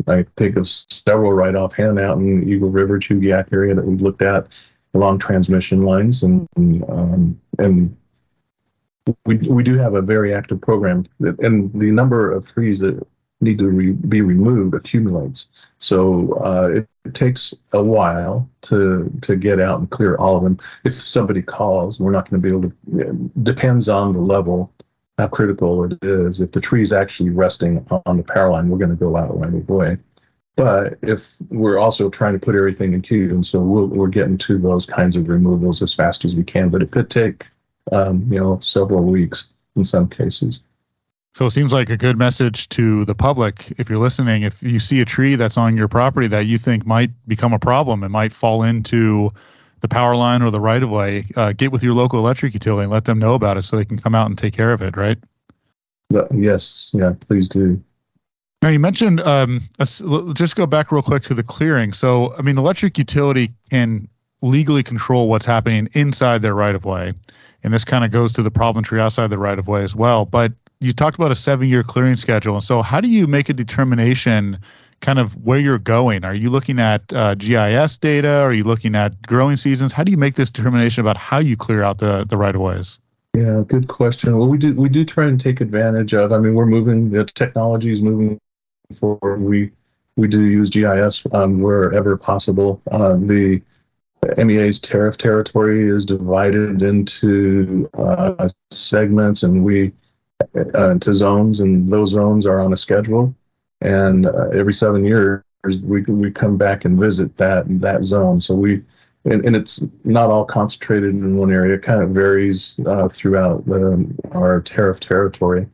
I 0.07 0.25
think 0.38 0.55
of 0.55 0.67
several 0.67 1.34
right 1.34 1.55
offhand 1.55 2.00
out 2.00 2.17
in 2.17 2.48
Eagle 2.48 2.69
River, 2.69 3.00
Chugiak 3.00 3.51
area 3.51 3.74
that 3.75 3.86
we've 3.86 4.01
looked 4.01 4.22
at 4.22 4.48
along 4.93 5.19
transmission 5.19 5.84
lines, 5.84 6.24
and 6.24 6.48
um, 6.57 7.39
and 7.60 7.96
we, 9.25 9.38
we 9.38 9.63
do 9.63 9.75
have 9.77 9.93
a 9.96 10.01
very 10.01 10.34
active 10.34 10.62
program, 10.62 11.05
and 11.19 11.72
the 11.74 11.91
number 11.91 12.31
of 12.31 12.51
trees 12.53 12.79
that 12.79 13.05
need 13.41 13.60
to 13.60 13.69
re, 13.69 13.91
be 13.91 14.22
removed 14.22 14.74
accumulates. 14.74 15.51
So 15.77 16.34
uh, 16.43 16.69
it, 16.77 16.89
it, 17.07 17.13
takes 17.13 17.53
a 17.73 17.81
while 17.81 18.49
to 18.61 19.11
to 19.21 19.35
get 19.35 19.59
out 19.59 19.79
and 19.79 19.89
clear 19.89 20.15
all 20.17 20.37
of 20.37 20.43
them. 20.43 20.57
If 20.83 20.93
somebody 20.93 21.41
calls, 21.41 21.99
we're 21.99 22.11
not 22.11 22.29
going 22.29 22.41
to 22.41 22.45
be 22.47 22.55
able 22.55 22.69
to. 22.69 23.31
Depends 23.43 23.89
on 23.89 24.11
the 24.11 24.19
level, 24.19 24.71
how 25.17 25.27
critical 25.27 25.83
it 25.85 25.97
is. 26.01 26.41
If 26.41 26.51
the 26.51 26.61
tree 26.61 26.81
is 26.81 26.93
actually 26.93 27.29
resting 27.29 27.85
on 28.05 28.17
the 28.17 28.23
power 28.23 28.51
line, 28.51 28.69
we're 28.69 28.77
going 28.77 28.89
to 28.89 28.95
go 28.95 29.17
out 29.17 29.37
right 29.39 29.53
away. 29.53 29.97
But 30.55 30.97
if 31.03 31.35
we're 31.49 31.77
also 31.77 32.09
trying 32.09 32.33
to 32.33 32.39
put 32.39 32.55
everything 32.55 32.93
in 32.93 33.01
queue, 33.01 33.29
and 33.29 33.45
so 33.45 33.59
we 33.59 33.85
we 33.85 34.05
are 34.05 34.09
getting 34.09 34.37
to 34.39 34.57
those 34.57 34.85
kinds 34.85 35.15
of 35.15 35.27
removals 35.27 35.81
as 35.81 35.93
fast 35.93 36.25
as 36.25 36.35
we 36.35 36.43
can. 36.43 36.69
But 36.69 36.81
it 36.81 36.91
could 36.91 37.09
take 37.09 37.45
um, 37.91 38.27
you 38.31 38.39
know, 38.39 38.59
several 38.59 39.03
weeks 39.03 39.53
in 39.75 39.83
some 39.83 40.07
cases. 40.07 40.63
So 41.38 41.46
it 41.46 41.51
seems 41.51 41.72
like 41.72 41.91
a 41.91 41.98
good 41.98 42.17
message 42.17 42.67
to 42.70 43.06
the 43.06 43.13
public 43.13 43.72
if 43.77 43.91
you're 43.91 44.00
listening. 44.00 44.41
If 44.41 44.63
you 44.63 44.79
see 44.79 45.01
a 45.01 45.06
tree 45.06 45.36
that's 45.36 45.56
on 45.56 45.77
your 45.77 45.88
property 45.88 46.25
that 46.25 46.48
you 46.48 46.58
think 46.58 46.84
might 46.84 47.12
become 47.27 47.53
a 47.53 47.60
problem, 47.60 48.03
it 48.03 48.10
might 48.10 48.34
fall 48.34 48.63
into 48.63 49.29
the 49.82 49.88
power 49.88 50.15
line 50.15 50.41
or 50.41 50.50
the 50.50 50.60
right 50.60 50.82
of 50.82 50.89
way, 50.89 51.27
uh, 51.36 51.53
get 51.53 51.72
with 51.72 51.84
your 51.84 51.94
local 51.94 52.17
electric 52.17 52.56
utility 52.56 52.86
and 52.86 52.91
let 52.91 53.06
them 53.06 53.20
know 53.20 53.36
about 53.36 53.56
it 53.56 53.62
so 53.62 53.77
they 53.77 53.86
can 53.86 54.00
come 54.00 54.15
out 54.15 54.25
and 54.25 54.36
take 54.36 54.56
care 54.56 54.74
of 54.74 54.82
it, 54.82 54.98
right? 54.98 55.20
Yes, 56.34 56.89
yeah, 56.96 57.13
please 57.27 57.48
do. 57.48 57.79
Now 58.63 58.70
you 58.70 58.79
mentioned 58.79 59.20
um, 59.20 59.62
just 60.34 60.56
go 60.56 60.65
back 60.65 60.91
real 60.91 61.03
quick 61.03 61.22
to 61.22 61.36
the 61.36 61.44
clearing. 61.44 61.94
So 61.94 62.34
I 62.39 62.41
mean, 62.41 62.58
electric 62.58 62.98
utility 62.98 63.53
can 63.70 64.08
legally 64.41 64.82
control 64.82 65.29
what's 65.29 65.46
happening 65.46 65.88
inside 65.94 66.41
their 66.41 66.56
right 66.56 66.74
of 66.74 66.84
way, 66.84 67.13
and 67.62 67.72
this 67.72 67.86
kind 67.86 68.03
of 68.03 68.10
goes 68.10 68.34
to 68.34 68.41
the 68.41 68.50
problem 68.50 68.84
tree 68.84 69.00
outside 69.00 69.27
the 69.27 69.38
right 69.38 69.60
of 69.60 69.67
way 69.67 69.84
as 69.84 69.96
well. 69.96 70.25
But 70.25 70.51
you 70.79 70.93
talked 70.93 71.17
about 71.17 71.31
a 71.31 71.36
seven-year 71.36 71.84
clearing 71.84 72.15
schedule, 72.15 72.55
and 72.55 72.63
so 72.63 72.81
how 72.81 73.01
do 73.01 73.10
you 73.10 73.27
make 73.27 73.50
a 73.50 73.53
determination? 73.53 74.60
Kind 75.00 75.19
of 75.19 75.36
where 75.46 75.60
you're 75.60 75.77
going. 75.77 76.25
Are 76.25 76.34
you 76.34 76.50
looking 76.50 76.79
at 76.79 77.13
uh, 77.13 77.36
GIS 77.36 78.00
data? 78.00 78.39
Are 78.39 78.51
you 78.51 78.63
looking 78.63 78.96
at 78.96 79.22
growing 79.27 79.55
seasons? 79.55 79.93
How 79.93 80.03
do 80.03 80.10
you 80.12 80.17
make 80.17 80.34
this 80.34 80.50
determination 80.50 81.01
about 81.01 81.17
how 81.17 81.38
you 81.38 81.55
clear 81.55 81.84
out 81.84 82.00
the 82.00 82.25
the 82.25 82.36
right 82.36 82.55
of 82.55 82.62
ways? 82.62 83.00
Yeah, 83.36 83.62
good 83.67 83.88
question. 83.88 84.36
Well, 84.36 84.48
we 84.48 84.57
do 84.57 84.74
we 84.74 84.89
do 84.89 85.05
try 85.05 85.25
and 85.25 85.39
take 85.39 85.62
advantage 85.62 86.15
of. 86.15 86.31
I 86.31 86.39
mean, 86.39 86.55
we're 86.55 86.65
moving. 86.65 87.12
The 87.12 87.25
technology 87.25 87.91
is 87.91 88.01
moving 88.01 88.39
forward. 88.96 89.41
We 89.41 89.72
we 90.15 90.27
do 90.27 90.46
use 90.46 90.72
GIS 90.72 91.27
um, 91.31 91.62
wherever 91.62 92.17
possible. 92.17 92.81
Uh, 92.91 93.17
the 93.17 93.62
MEA's 94.38 94.79
tariff 94.79 95.17
territory 95.17 95.88
is 95.88 96.05
divided 96.05 96.81
into 96.81 97.88
uh, 97.93 98.50
segments, 98.72 99.43
and 99.43 99.63
we 99.63 99.93
uh, 100.56 100.91
into 100.91 101.13
zones, 101.13 101.60
and 101.60 101.88
those 101.88 102.12
zones 102.12 102.46
are 102.46 102.60
on 102.60 102.74
a 102.74 102.77
schedule. 102.77 103.34
And 103.82 104.25
uh, 104.25 104.50
every 104.53 104.74
seven 104.74 105.06
years, 105.06 105.44
we 105.86 106.01
we 106.03 106.32
come 106.32 106.58
back 106.58 106.86
and 106.86 107.00
visit 107.00 107.36
that 107.38 107.65
that 107.82 108.03
zone. 108.03 108.41
So 108.41 108.56
we 108.56 108.84
and, 109.25 109.46
and 109.46 109.56
it's 109.56 109.84
not 110.03 110.29
all 110.29 110.46
concentrated 110.46 111.13
in 111.13 111.38
one 111.38 111.51
area. 111.51 111.75
It 111.75 111.84
kind 111.84 112.01
of 112.01 112.10
varies 112.10 112.79
uh, 112.86 113.08
throughout 113.08 113.65
the, 113.65 114.08
our 114.32 114.62
tariff 114.62 115.00
territory 115.00 115.67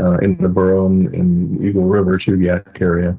uh, 0.00 0.18
in 0.18 0.36
the 0.36 0.48
Borough 0.48 0.86
and 0.86 1.12
in 1.14 1.62
Eagle 1.62 1.84
River, 1.84 2.18
Chugiak 2.18 2.80
area. 2.80 3.16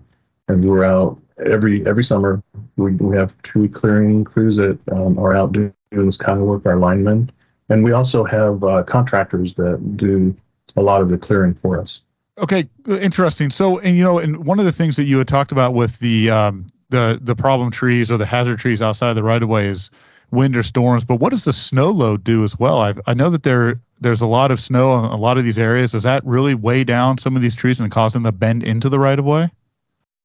And 0.48 0.68
we're 0.68 0.84
out 0.84 1.20
every 1.46 1.86
every 1.86 2.04
summer. 2.04 2.42
We, 2.78 2.94
we 2.94 3.16
have 3.18 3.40
tree 3.42 3.68
clearing 3.68 4.24
crews 4.24 4.58
that 4.58 4.78
um, 4.92 5.18
are 5.20 5.36
out 5.36 5.52
doing 5.52 5.74
this 5.92 6.18
kind 6.18 6.40
of 6.40 6.46
work, 6.46 6.66
our 6.66 6.78
linemen. 6.78 7.32
And 7.70 7.84
we 7.84 7.94
also 7.94 8.24
have 8.24 8.64
uh, 8.64 8.84
contractors 8.84 9.56
that 9.56 9.98
do 9.98 10.36
a 10.76 10.82
lot 10.82 11.02
of 11.02 11.10
the 11.10 11.18
clearing 11.18 11.54
for 11.54 11.80
us. 11.80 12.02
Okay, 12.38 12.68
interesting. 12.88 13.50
So, 13.50 13.80
and 13.80 13.96
you 13.96 14.04
know, 14.04 14.20
and 14.20 14.46
one 14.46 14.60
of 14.60 14.66
the 14.66 14.72
things 14.72 14.98
that 14.98 15.06
you 15.06 15.18
had 15.18 15.28
talked 15.28 15.52
about 15.52 15.74
with 15.74 16.00
the 16.00 16.30
um, 16.30 16.68
the 16.90 17.18
the 17.22 17.36
problem 17.36 17.72
trees 17.72 18.12
or 18.12 18.18
the 18.18 18.26
hazard 18.26 18.60
trees 18.60 18.82
outside 18.82 19.14
the 19.14 19.24
right 19.24 19.42
of 19.42 19.48
way 19.48 19.68
is 19.68 19.90
wind 20.32 20.56
or 20.58 20.64
storms. 20.64 21.06
But 21.06 21.18
what 21.18 21.30
does 21.30 21.46
the 21.46 21.54
snow 21.54 21.90
load 21.90 22.24
do 22.24 22.44
as 22.44 22.60
well? 22.60 22.82
I 22.82 22.94
I 23.08 23.14
know 23.14 23.30
that 23.30 23.44
there 23.44 23.80
there's 24.02 24.22
a 24.22 24.28
lot 24.28 24.52
of 24.52 24.60
snow 24.60 25.00
in 25.00 25.06
a 25.06 25.16
lot 25.16 25.38
of 25.38 25.46
these 25.46 25.58
areas. 25.58 25.94
Does 25.94 26.04
that 26.04 26.26
really 26.26 26.56
weigh 26.56 26.84
down 26.84 27.18
some 27.18 27.36
of 27.36 27.42
these 27.42 27.56
trees 27.56 27.80
and 27.80 27.90
cause 27.90 28.14
them 28.14 28.24
to 28.24 28.32
bend 28.32 28.64
into 28.64 28.90
the 28.90 29.00
right 29.00 29.18
of 29.18 29.26
way? 29.26 29.50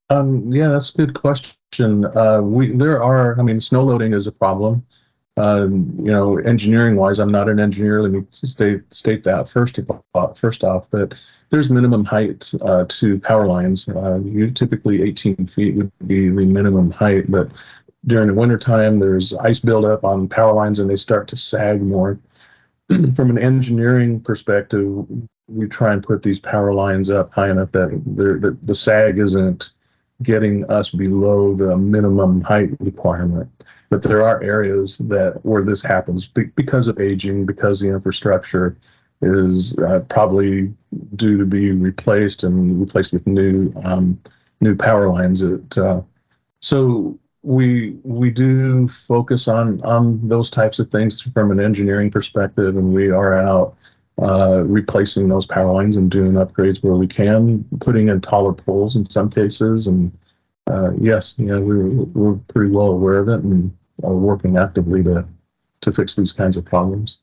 Um, 0.09 0.53
yeah, 0.53 0.69
that's 0.69 0.93
a 0.93 0.99
good 0.99 1.15
question. 1.15 2.05
Uh, 2.05 2.41
we 2.43 2.73
there 2.73 3.01
are. 3.03 3.39
I 3.39 3.43
mean, 3.43 3.61
snow 3.61 3.85
loading 3.85 4.13
is 4.13 4.27
a 4.27 4.33
problem. 4.33 4.85
Um, 5.41 5.95
you 5.99 6.11
know, 6.11 6.37
engineering 6.39 6.97
wise, 6.97 7.19
I'm 7.19 7.33
not 7.33 7.49
an 7.49 7.59
engineer. 7.59 8.03
Let 8.03 8.13
me 8.13 8.23
state 8.31 8.83
state 8.93 9.25
that 9.25 9.49
first 9.49 9.79
of, 9.79 10.39
first 10.39 10.65
off. 10.65 10.87
But 10.91 11.15
there's 11.49 11.71
minimum 11.71 12.05
height 12.05 12.53
uh, 12.63 12.85
to 12.89 13.19
power 13.21 13.47
lines. 13.47 13.89
Uh, 13.89 14.21
you 14.25 14.51
typically 14.51 15.03
18 15.03 15.47
feet 15.47 15.77
would 15.77 15.91
be 16.07 16.29
the 16.29 16.45
minimum 16.47 16.91
height, 16.91 17.31
but 17.31 17.51
during 18.07 18.29
the 18.29 18.35
wintertime, 18.35 18.99
there's 18.99 19.35
ice 19.35 19.61
buildup 19.61 20.05
on 20.05 20.29
power 20.29 20.53
lines 20.53 20.79
and 20.79 20.89
they 20.89 20.97
start 20.97 21.29
to 21.29 21.37
sag 21.37 21.83
more. 21.83 22.19
From 23.15 23.31
an 23.31 23.39
engineering 23.39 24.21
perspective, 24.21 25.07
we 25.49 25.69
try 25.69 25.93
and 25.93 26.03
put 26.03 26.23
these 26.23 26.39
power 26.39 26.73
lines 26.73 27.11
up 27.11 27.33
high 27.33 27.51
enough 27.51 27.73
that 27.73 27.91
the, 28.07 28.57
the 28.63 28.75
sag 28.75 29.19
isn't 29.19 29.73
getting 30.23 30.71
us 30.71 30.91
below 30.91 31.55
the 31.55 31.77
minimum 31.77 32.41
height 32.43 32.71
requirement. 32.79 33.49
But 33.91 34.05
there 34.05 34.23
are 34.23 34.41
areas 34.43 34.99
that 34.99 35.45
where 35.45 35.65
this 35.65 35.83
happens 35.83 36.29
because 36.29 36.87
of 36.87 37.01
aging, 37.01 37.45
because 37.45 37.81
the 37.81 37.89
infrastructure 37.89 38.77
is 39.21 39.77
uh, 39.79 40.01
probably 40.09 40.73
due 41.17 41.37
to 41.37 41.45
be 41.45 41.73
replaced 41.73 42.45
and 42.45 42.81
replaced 42.81 43.13
with 43.13 43.27
new 43.27 43.73
um, 43.85 44.19
new 44.61 44.77
power 44.77 45.09
lines. 45.11 45.43
Uh, 45.43 46.03
so 46.61 47.19
we 47.43 47.97
we 48.05 48.31
do 48.31 48.87
focus 48.87 49.49
on 49.49 49.83
on 49.83 50.27
those 50.27 50.51
types 50.51 50.79
of 50.79 50.89
things 50.89 51.21
from 51.21 51.51
an 51.51 51.59
engineering 51.61 52.11
perspective, 52.11 52.77
and 52.77 52.95
we 52.95 53.11
are 53.11 53.35
out 53.35 53.77
uh, 54.23 54.63
replacing 54.67 55.29
those 55.29 55.47
power 55.47 55.73
lines 55.73 55.97
and 55.97 56.11
doing 56.11 56.33
upgrades 56.33 56.83
where 56.83 56.95
we 56.95 57.07
can, 57.07 57.65
putting 57.81 58.09
in 58.09 58.21
taller 58.21 58.53
poles 58.53 58.95
in 58.95 59.05
some 59.05 59.31
cases. 59.31 59.87
And 59.89 60.17
uh, 60.69 60.93
yes, 61.01 61.37
you 61.39 61.47
know, 61.47 61.61
we're 61.61 61.89
we're 61.89 62.37
pretty 62.49 62.71
well 62.71 62.89
aware 62.89 63.19
of 63.19 63.29
it 63.29 63.43
and 63.43 63.77
are 64.05 64.15
working 64.15 64.57
actively 64.57 65.03
to 65.05 65.27
to 65.83 65.93
fix 65.93 66.17
these 66.17 66.33
kinds 66.33 66.57
of 66.57 66.65
problems. 66.65 67.21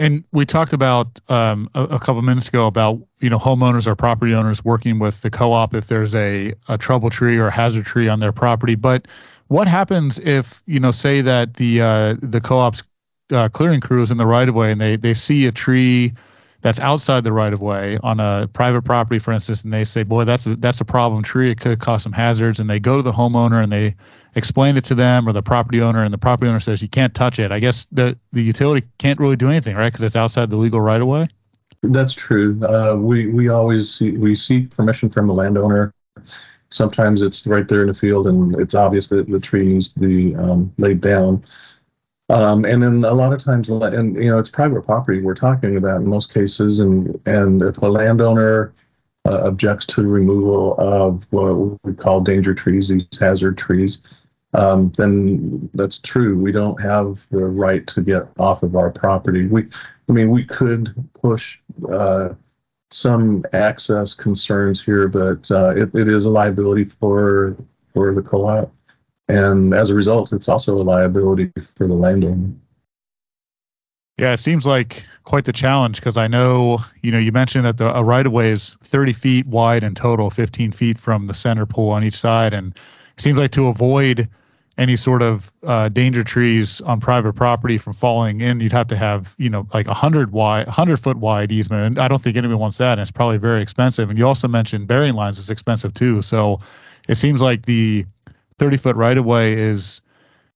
And 0.00 0.24
we 0.32 0.44
talked 0.44 0.72
about 0.72 1.20
um, 1.28 1.70
a, 1.74 1.84
a, 1.84 2.00
couple 2.00 2.20
minutes 2.22 2.48
ago 2.48 2.66
about 2.66 3.00
you 3.20 3.30
know 3.30 3.38
homeowners 3.38 3.86
or 3.86 3.94
property 3.94 4.34
owners 4.34 4.64
working 4.64 4.98
with 4.98 5.22
the 5.22 5.30
co-op 5.30 5.72
if 5.72 5.86
there's 5.86 6.14
a, 6.16 6.52
a 6.68 6.76
trouble 6.76 7.10
tree 7.10 7.38
or 7.38 7.46
a 7.46 7.50
hazard 7.52 7.84
tree 7.84 8.08
on 8.08 8.18
their 8.18 8.32
property. 8.32 8.74
But 8.74 9.06
what 9.48 9.68
happens 9.68 10.18
if 10.20 10.62
you 10.66 10.80
know 10.80 10.90
say 10.90 11.20
that 11.20 11.54
the 11.54 11.80
uh, 11.80 12.16
the 12.20 12.40
co-op's 12.40 12.82
uh, 13.30 13.48
clearing 13.48 13.80
crew 13.80 14.02
is 14.02 14.10
in 14.10 14.16
the 14.16 14.26
right 14.26 14.48
of 14.48 14.54
way 14.56 14.72
and 14.72 14.80
they 14.80 14.96
they 14.96 15.14
see 15.14 15.46
a 15.46 15.52
tree 15.52 16.12
that's 16.64 16.80
outside 16.80 17.24
the 17.24 17.32
right 17.32 17.52
of 17.52 17.60
way 17.60 17.98
on 18.02 18.18
a 18.20 18.48
private 18.54 18.82
property, 18.82 19.18
for 19.18 19.32
instance, 19.32 19.62
and 19.62 19.72
they 19.72 19.84
say, 19.84 20.02
"Boy, 20.02 20.24
that's 20.24 20.46
a, 20.46 20.56
that's 20.56 20.80
a 20.80 20.84
problem 20.84 21.22
tree. 21.22 21.50
It 21.50 21.60
could 21.60 21.78
cause 21.78 22.02
some 22.02 22.12
hazards." 22.12 22.58
And 22.58 22.70
they 22.70 22.80
go 22.80 22.96
to 22.96 23.02
the 23.02 23.12
homeowner 23.12 23.62
and 23.62 23.70
they 23.70 23.94
explain 24.36 24.76
it 24.76 24.84
to 24.84 24.94
them 24.94 25.28
or 25.28 25.32
the 25.32 25.42
property 25.42 25.80
owner, 25.80 26.04
and 26.04 26.12
the 26.12 26.18
property 26.18 26.48
owner 26.48 26.60
says, 26.60 26.82
"You 26.82 26.88
can't 26.88 27.14
touch 27.14 27.38
it." 27.38 27.52
I 27.52 27.58
guess 27.58 27.86
the 27.92 28.16
the 28.32 28.42
utility 28.42 28.86
can't 28.98 29.18
really 29.18 29.36
do 29.36 29.48
anything, 29.48 29.76
right? 29.76 29.92
Because 29.92 30.04
it's 30.04 30.16
outside 30.16 30.50
the 30.50 30.56
legal 30.56 30.80
right 30.80 31.00
of 31.00 31.06
way. 31.06 31.28
That's 31.82 32.14
true. 32.14 32.58
Uh, 32.64 32.96
we 32.96 33.26
we 33.26 33.48
always 33.48 33.92
see, 33.92 34.12
we 34.12 34.34
seek 34.34 34.74
permission 34.74 35.10
from 35.10 35.26
the 35.26 35.34
landowner. 35.34 35.92
Sometimes 36.70 37.22
it's 37.22 37.46
right 37.46 37.68
there 37.68 37.82
in 37.82 37.88
the 37.88 37.94
field, 37.94 38.26
and 38.26 38.58
it's 38.58 38.74
obvious 38.74 39.08
that 39.10 39.28
the 39.28 39.38
tree 39.40 39.66
needs 39.66 39.88
to 39.88 39.98
be 39.98 40.34
um, 40.36 40.72
laid 40.78 41.00
down. 41.00 41.44
Um, 42.30 42.64
and 42.64 42.82
then 42.82 43.04
a 43.04 43.12
lot 43.12 43.34
of 43.34 43.38
times, 43.38 43.68
and 43.68 44.16
you 44.16 44.30
know, 44.30 44.38
it's 44.38 44.48
private 44.48 44.82
property 44.82 45.20
we're 45.20 45.34
talking 45.34 45.76
about 45.76 46.00
in 46.00 46.08
most 46.08 46.32
cases, 46.32 46.80
and 46.80 47.20
and 47.26 47.62
if 47.62 47.78
a 47.78 47.86
landowner 47.86 48.72
uh, 49.28 49.42
objects 49.44 49.86
to 49.86 50.02
the 50.02 50.08
removal 50.08 50.74
of 50.78 51.26
what 51.30 51.78
we 51.84 51.92
call 51.92 52.20
danger 52.20 52.54
trees, 52.54 52.88
these 52.88 53.06
hazard 53.18 53.58
trees, 53.58 54.02
um, 54.54 54.90
then 54.96 55.68
that's 55.74 55.98
true. 55.98 56.38
We 56.38 56.52
don't 56.52 56.80
have 56.80 57.26
the 57.30 57.46
right 57.46 57.86
to 57.88 58.02
get 58.02 58.28
off 58.38 58.62
of 58.62 58.76
our 58.76 58.90
property. 58.90 59.46
We, 59.46 59.68
I 60.08 60.12
mean, 60.12 60.30
we 60.30 60.44
could 60.44 60.94
push 61.20 61.58
uh, 61.90 62.30
some 62.90 63.44
access 63.52 64.14
concerns 64.14 64.82
here, 64.82 65.08
but 65.08 65.50
uh, 65.50 65.74
it, 65.76 65.94
it 65.94 66.08
is 66.08 66.24
a 66.24 66.30
liability 66.30 66.84
for 66.84 67.56
for 67.92 68.12
the 68.12 68.22
co-op 68.22 68.72
and 69.28 69.72
as 69.72 69.90
a 69.90 69.94
result, 69.94 70.32
it's 70.32 70.48
also 70.48 70.76
a 70.76 70.82
liability 70.82 71.50
for 71.74 71.86
the 71.86 71.94
landowner. 71.94 72.50
Yeah, 74.18 74.32
it 74.32 74.40
seems 74.40 74.66
like 74.66 75.04
quite 75.24 75.44
the 75.44 75.52
challenge 75.52 75.98
because 75.98 76.16
I 76.16 76.28
know 76.28 76.78
you 77.02 77.10
know 77.10 77.18
you 77.18 77.32
mentioned 77.32 77.64
that 77.64 77.78
the 77.78 77.96
a 77.96 78.04
right 78.04 78.26
of 78.26 78.32
way 78.32 78.50
is 78.50 78.76
30 78.82 79.12
feet 79.12 79.46
wide 79.46 79.82
in 79.82 79.94
total, 79.94 80.30
15 80.30 80.72
feet 80.72 80.98
from 80.98 81.26
the 81.26 81.34
center 81.34 81.66
pole 81.66 81.90
on 81.90 82.04
each 82.04 82.14
side, 82.14 82.52
and 82.52 82.76
it 83.16 83.20
seems 83.20 83.38
like 83.38 83.50
to 83.52 83.66
avoid 83.66 84.28
any 84.76 84.96
sort 84.96 85.22
of 85.22 85.52
uh, 85.62 85.88
danger 85.88 86.24
trees 86.24 86.80
on 86.82 87.00
private 87.00 87.34
property 87.34 87.78
from 87.78 87.92
falling 87.92 88.40
in, 88.40 88.60
you'd 88.60 88.72
have 88.72 88.88
to 88.88 88.96
have 88.96 89.34
you 89.38 89.48
know 89.48 89.66
like 89.72 89.86
a 89.86 89.94
hundred 89.94 90.32
wide, 90.32 90.68
hundred 90.68 90.98
foot 90.98 91.18
wide 91.18 91.52
easement, 91.52 91.82
and 91.82 91.98
I 91.98 92.08
don't 92.08 92.22
think 92.22 92.36
anyone 92.36 92.58
wants 92.58 92.78
that, 92.78 92.92
and 92.92 93.00
it's 93.00 93.10
probably 93.10 93.38
very 93.38 93.62
expensive. 93.62 94.10
And 94.10 94.18
you 94.18 94.26
also 94.26 94.48
mentioned 94.48 94.86
burying 94.86 95.14
lines 95.14 95.38
is 95.38 95.50
expensive 95.50 95.94
too, 95.94 96.22
so 96.22 96.60
it 97.08 97.16
seems 97.16 97.42
like 97.42 97.66
the 97.66 98.04
30 98.58 98.76
foot 98.76 98.96
right 98.96 99.16
of 99.16 99.24
way 99.24 99.52
is 99.54 100.00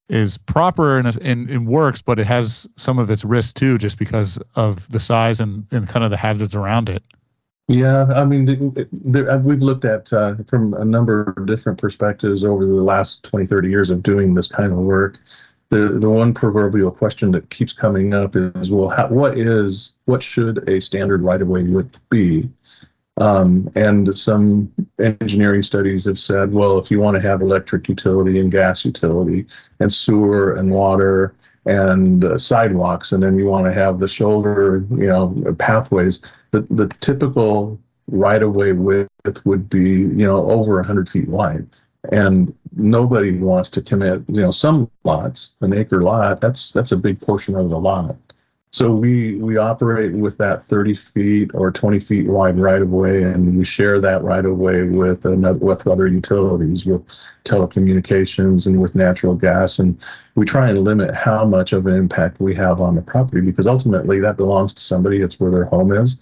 is 0.08 0.38
proper 0.38 0.98
and, 0.98 1.16
and, 1.18 1.50
and 1.50 1.66
works, 1.66 2.00
but 2.00 2.18
it 2.18 2.26
has 2.26 2.66
some 2.76 2.98
of 2.98 3.10
its 3.10 3.25
risks 3.25 3.52
too, 3.52 3.76
just 3.76 3.98
because 3.98 4.38
of 4.54 4.90
the 4.90 4.98
size 4.98 5.38
and, 5.38 5.66
and 5.70 5.87
kind 5.87 6.02
of 6.02 6.10
the 6.10 6.16
hazards 6.16 6.54
around 6.54 6.88
it. 6.88 7.02
Yeah, 7.68 8.06
I 8.14 8.25
mean, 8.25 8.46
the, 8.46 8.88
the, 8.92 9.30
uh, 9.30 9.38
we've 9.40 9.60
looked 9.62 9.84
at 9.84 10.10
uh, 10.12 10.37
from 10.46 10.72
a 10.75 10.84
number 10.84 11.34
of 11.37 11.46
different 11.46 11.78
perspectives 11.78 12.42
over 12.42 12.64
the 12.64 12.82
last 12.82 13.25
20, 13.25 13.44
30 13.44 13.68
years 13.68 13.90
of 13.90 14.02
doing 14.02 14.32
this 14.34 14.48
kind 14.48 14.72
of 14.72 14.78
work. 14.78 15.18
the 15.70 15.98
the 16.00 16.08
one 16.10 16.32
proverbial 16.34 16.90
question 16.90 17.30
that 17.32 17.50
keeps 17.50 17.72
coming 17.75 18.14
up 18.14 18.37
is, 18.37 18.70
well, 18.70 18.88
how, 18.88 19.08
what 19.08 19.38
is 19.38 19.94
what 20.06 20.22
should 20.22 20.66
a 20.68 20.80
standard 20.80 21.22
right 21.22 21.42
of 21.42 21.48
way 21.48 21.62
width 21.64 22.00
be? 22.10 22.50
Um, 23.18 23.68
and 23.75 24.16
some 24.16 24.72
engineering 25.00 25.62
studies 25.62 26.04
have 26.06 26.18
said, 26.20 26.52
well, 26.52 26.78
if 26.78 26.90
you 26.90 27.00
want 27.00 27.16
to 27.16 27.22
have 27.22 27.42
electric 27.42 27.88
utility 27.88 28.38
and 28.40 28.50
gas 28.52 28.84
utility 28.84 29.46
and 29.80 29.92
sewer 29.92 30.54
and 30.54 30.70
water 30.70 31.34
and 31.66 32.25
uh, 32.25 32.38
sidewalks, 32.38 33.12
and 33.12 33.22
then 33.22 33.38
you 33.38 33.46
want 33.46 33.66
to 33.66 33.72
have 33.75 33.98
the 33.98 34.08
shoulder, 34.08 34.84
you 34.90 35.06
know, 35.06 35.54
pathways, 35.58 36.22
the, 36.50 36.62
the 36.70 36.88
typical 37.00 37.78
right 38.08 38.42
of 38.42 38.54
way 38.54 38.72
width 38.72 39.10
would 39.44 39.68
be, 39.68 40.00
you 40.00 40.26
know, 40.26 40.48
over 40.50 40.76
100 40.76 41.08
feet 41.08 41.28
wide. 41.28 41.66
And 42.12 42.54
nobody 42.74 43.36
wants 43.38 43.70
to 43.70 43.82
commit, 43.82 44.22
you 44.28 44.40
know, 44.40 44.50
some 44.50 44.90
lots, 45.04 45.56
an 45.60 45.74
acre 45.74 46.02
lot, 46.02 46.40
that's 46.40 46.72
that's 46.72 46.92
a 46.92 46.96
big 46.96 47.20
portion 47.20 47.54
of 47.56 47.70
the 47.70 47.78
lot. 47.78 48.16
So 48.70 48.90
we 48.90 49.37
we 49.37 49.56
operate 49.56 50.12
with 50.12 50.37
that 50.38 50.62
30 50.62 50.94
feet 50.94 51.50
or 51.54 51.72
20 51.72 52.00
feet 52.00 52.26
wide 52.28 52.58
right 52.58 52.82
of 52.82 52.90
way, 52.90 53.22
and 53.22 53.56
we 53.56 53.64
share 53.64 53.98
that 54.00 54.22
right 54.22 54.44
of 54.44 54.58
way 54.58 54.82
with 54.82 55.25
another 55.25 55.58
with 55.60 55.87
other 55.87 56.06
utilities, 56.06 56.84
with 56.84 57.02
telecommunications 57.44 58.66
and 58.66 58.80
with 58.80 58.94
natural 58.94 59.34
gas, 59.34 59.78
and 59.78 59.98
we 60.34 60.44
try 60.44 60.68
and 60.68 60.84
limit 60.84 61.14
how 61.14 61.46
much 61.46 61.72
of 61.72 61.87
an 61.87 61.94
impact 61.94 62.40
we 62.40 62.54
have 62.54 62.80
on 62.80 62.94
the 62.94 63.00
property 63.02 63.40
because 63.40 63.66
ultimately 63.66 64.20
that 64.20 64.37
belongs 64.37 64.75
to 64.75 64.82
somebody. 64.82 65.22
It's 65.22 65.40
where 65.40 65.50
their 65.50 65.64
home 65.64 65.92
is, 65.92 66.18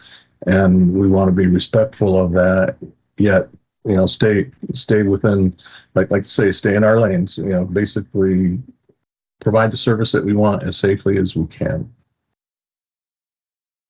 and 0.46 0.92
we 0.94 1.08
want 1.08 1.28
to 1.28 1.32
be 1.32 1.48
respectful 1.48 2.16
of 2.18 2.32
that. 2.32 2.76
Yet 3.18 3.48
you 3.84 3.96
know 3.96 4.06
stay 4.06 4.50
stay 4.72 5.02
within 5.02 5.56
like 5.94 6.12
like 6.12 6.24
say 6.24 6.52
stay 6.52 6.76
in 6.76 6.84
our 6.84 7.00
lanes. 7.00 7.38
You 7.38 7.46
know 7.46 7.64
basically 7.64 8.60
provide 9.40 9.72
the 9.72 9.76
service 9.76 10.12
that 10.12 10.24
we 10.24 10.32
want 10.32 10.62
as 10.62 10.76
safely 10.76 11.18
as 11.18 11.34
we 11.36 11.46
can. 11.48 11.92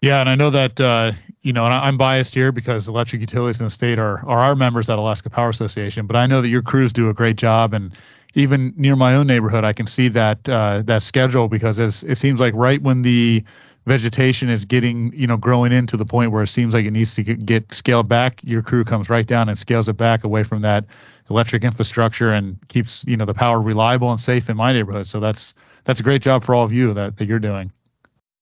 Yeah, 0.07 0.21
and 0.21 0.29
I 0.29 0.37
know 0.37 0.51
that 0.51 0.81
uh, 0.81 1.11
you 1.43 1.53
know, 1.53 1.65
and 1.65 1.75
I'm 1.75 1.99
biased 1.99 2.33
here 2.33 2.53
because 2.53 2.87
electric 2.87 3.21
utilities 3.21 3.59
in 3.59 3.67
the 3.67 3.71
state 3.71 3.99
are 3.99 4.25
are 4.25 4.39
our 4.39 4.55
members 4.55 4.89
at 4.89 5.01
Alaska 5.01 5.29
Power 5.29 5.51
Association, 5.51 6.07
but 6.07 6.15
I 6.15 6.27
know 6.27 6.41
that 6.41 6.49
your 6.49 6.63
crews 6.63 6.93
do 6.93 7.09
a 7.09 7.13
great 7.13 7.35
job, 7.35 7.75
and 7.75 7.93
even 8.35 8.73
near 8.77 8.95
my 8.95 9.17
own 9.17 9.27
neighborhood, 9.27 9.65
I 9.65 9.73
can 9.73 9.89
see 9.89 10.07
that 10.07 10.49
uh, 10.49 10.83
that 10.85 11.03
schedule 11.03 11.49
because 11.49 11.81
as 11.81 12.05
it 12.05 12.19
seems 12.19 12.39
like 12.39 12.55
right 12.55 12.81
when 12.83 13.03
the 13.03 13.43
vegetation 13.87 14.49
is 14.49 14.65
getting 14.65 15.13
you 15.13 15.27
know 15.27 15.37
growing 15.37 15.73
into 15.73 15.97
the 15.97 16.07
point 16.07 16.31
where 16.31 16.45
it 16.45 16.51
seems 16.51 16.73
like 16.73 16.85
it 16.87 16.93
needs 16.93 17.17
to 17.17 17.25
get, 17.25 17.45
get 17.45 17.75
scaled 17.75 18.09
back, 18.09 18.41
your 18.45 18.63
crew 18.63 18.85
comes 18.85 19.11
right 19.11 19.27
down 19.27 19.49
and 19.49 19.59
scales 19.59 19.89
it 19.89 19.97
back 19.97 20.23
away 20.23 20.45
from 20.45 20.63
that 20.63 20.85
electric 21.31 21.65
infrastructure 21.65 22.33
and 22.33 22.57
keeps 22.69 23.05
you 23.09 23.17
know 23.17 23.25
the 23.25 23.35
power 23.35 23.61
reliable 23.61 24.13
and 24.13 24.21
safe 24.21 24.49
in 24.49 24.57
my 24.57 24.73
neighborhood. 24.73 25.09
So 25.09 25.19
that's 25.19 25.53
that's 25.83 25.99
a 25.99 26.05
great 26.05 26.23
job 26.23 26.45
for 26.45 26.55
all 26.55 26.63
of 26.63 26.73
you 26.73 26.95
that, 26.95 27.17
that 27.17 27.27
you're 27.27 27.41
doing. 27.41 27.73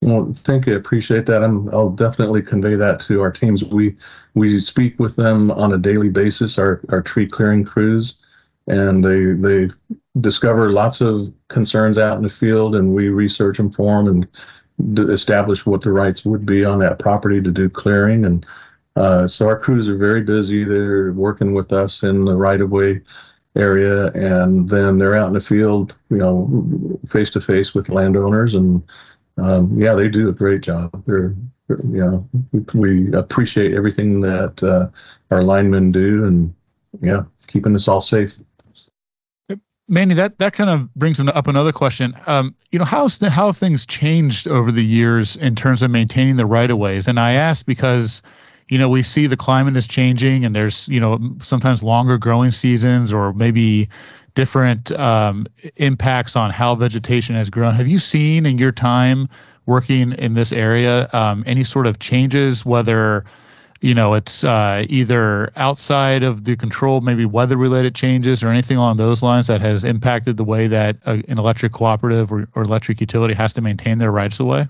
Well, 0.04 0.32
thank 0.34 0.66
you. 0.66 0.76
Appreciate 0.76 1.24
that. 1.26 1.42
i 1.42 1.46
will 1.48 1.90
definitely 1.90 2.42
convey 2.42 2.74
that 2.74 3.00
to 3.00 3.22
our 3.22 3.32
teams. 3.32 3.64
We 3.64 3.96
we 4.34 4.60
speak 4.60 4.98
with 4.98 5.16
them 5.16 5.50
on 5.52 5.72
a 5.72 5.78
daily 5.78 6.10
basis. 6.10 6.58
Our 6.58 6.82
our 6.90 7.00
tree 7.00 7.26
clearing 7.26 7.64
crews, 7.64 8.18
and 8.66 9.02
they 9.02 9.32
they 9.32 9.70
discover 10.20 10.70
lots 10.72 11.00
of 11.00 11.32
concerns 11.48 11.96
out 11.96 12.18
in 12.18 12.22
the 12.22 12.28
field, 12.28 12.74
and 12.76 12.94
we 12.94 13.08
research 13.08 13.58
and 13.58 13.74
form 13.74 14.06
and 14.06 14.28
d- 14.92 15.10
establish 15.10 15.64
what 15.64 15.80
the 15.80 15.92
rights 15.92 16.26
would 16.26 16.44
be 16.44 16.66
on 16.66 16.80
that 16.80 16.98
property 16.98 17.40
to 17.40 17.50
do 17.50 17.70
clearing. 17.70 18.26
And 18.26 18.44
uh, 18.96 19.26
so 19.26 19.48
our 19.48 19.58
crews 19.58 19.88
are 19.88 19.96
very 19.96 20.20
busy. 20.20 20.64
They're 20.64 21.12
working 21.14 21.54
with 21.54 21.72
us 21.72 22.02
in 22.02 22.26
the 22.26 22.36
right 22.36 22.60
of 22.60 22.70
way 22.70 23.00
area, 23.56 24.08
and 24.12 24.68
then 24.68 24.98
they're 24.98 25.14
out 25.16 25.28
in 25.28 25.34
the 25.34 25.40
field, 25.40 25.96
you 26.10 26.18
know, 26.18 26.98
face 27.08 27.30
to 27.30 27.40
face 27.40 27.74
with 27.74 27.88
landowners 27.88 28.54
and 28.54 28.82
um, 29.36 29.78
yeah, 29.78 29.94
they 29.94 30.08
do 30.08 30.28
a 30.28 30.32
great 30.32 30.62
job. 30.62 31.02
They're, 31.06 31.34
you 31.68 31.78
know, 31.82 32.28
we, 32.74 33.12
appreciate 33.14 33.74
everything 33.74 34.20
that 34.20 34.62
uh, 34.62 34.88
our 35.30 35.42
linemen 35.42 35.92
do, 35.92 36.24
and 36.24 36.54
yeah, 37.00 37.24
keeping 37.46 37.74
us 37.74 37.88
all 37.88 38.00
safe. 38.00 38.38
Manny, 39.88 40.14
that 40.14 40.38
that 40.38 40.54
kind 40.54 40.70
of 40.70 40.92
brings 40.94 41.20
up 41.20 41.46
another 41.46 41.72
question. 41.72 42.14
Um, 42.26 42.54
you 42.70 42.78
know, 42.78 42.84
how's 42.84 43.18
the, 43.18 43.28
how 43.28 43.46
have 43.46 43.56
things 43.56 43.84
changed 43.84 44.48
over 44.48 44.72
the 44.72 44.84
years 44.84 45.36
in 45.36 45.54
terms 45.54 45.82
of 45.82 45.90
maintaining 45.90 46.36
the 46.36 46.46
right 46.46 46.70
of 46.70 46.78
ways? 46.78 47.06
And 47.06 47.20
I 47.20 47.32
ask 47.32 47.66
because, 47.66 48.22
you 48.68 48.78
know, 48.78 48.88
we 48.88 49.02
see 49.02 49.26
the 49.26 49.36
climate 49.36 49.76
is 49.76 49.86
changing, 49.86 50.44
and 50.44 50.56
there's 50.56 50.88
you 50.88 51.00
know 51.00 51.18
sometimes 51.42 51.82
longer 51.82 52.16
growing 52.16 52.50
seasons, 52.50 53.12
or 53.12 53.34
maybe 53.34 53.88
different 54.34 54.92
um, 54.98 55.46
impacts 55.76 56.36
on 56.36 56.50
how 56.50 56.74
vegetation 56.74 57.36
has 57.36 57.50
grown. 57.50 57.74
Have 57.74 57.88
you 57.88 57.98
seen 57.98 58.46
in 58.46 58.58
your 58.58 58.72
time 58.72 59.28
working 59.66 60.12
in 60.12 60.34
this 60.34 60.52
area 60.52 61.08
um, 61.12 61.42
any 61.46 61.64
sort 61.64 61.86
of 61.86 61.98
changes, 61.98 62.66
whether 62.66 63.24
you 63.80 63.94
know 63.94 64.14
it's 64.14 64.44
uh, 64.44 64.84
either 64.88 65.50
outside 65.56 66.22
of 66.22 66.44
the 66.44 66.56
control, 66.56 67.00
maybe 67.00 67.24
weather-related 67.24 67.94
changes 67.94 68.42
or 68.42 68.48
anything 68.48 68.76
along 68.76 68.96
those 68.96 69.22
lines 69.22 69.46
that 69.46 69.60
has 69.60 69.84
impacted 69.84 70.36
the 70.36 70.44
way 70.44 70.66
that 70.66 70.96
a, 71.06 71.22
an 71.28 71.38
electric 71.38 71.72
cooperative 71.72 72.32
or, 72.32 72.48
or 72.54 72.62
electric 72.62 73.00
utility 73.00 73.34
has 73.34 73.52
to 73.52 73.60
maintain 73.60 73.98
their 73.98 74.10
rights 74.10 74.40
of 74.40 74.46
way? 74.46 74.68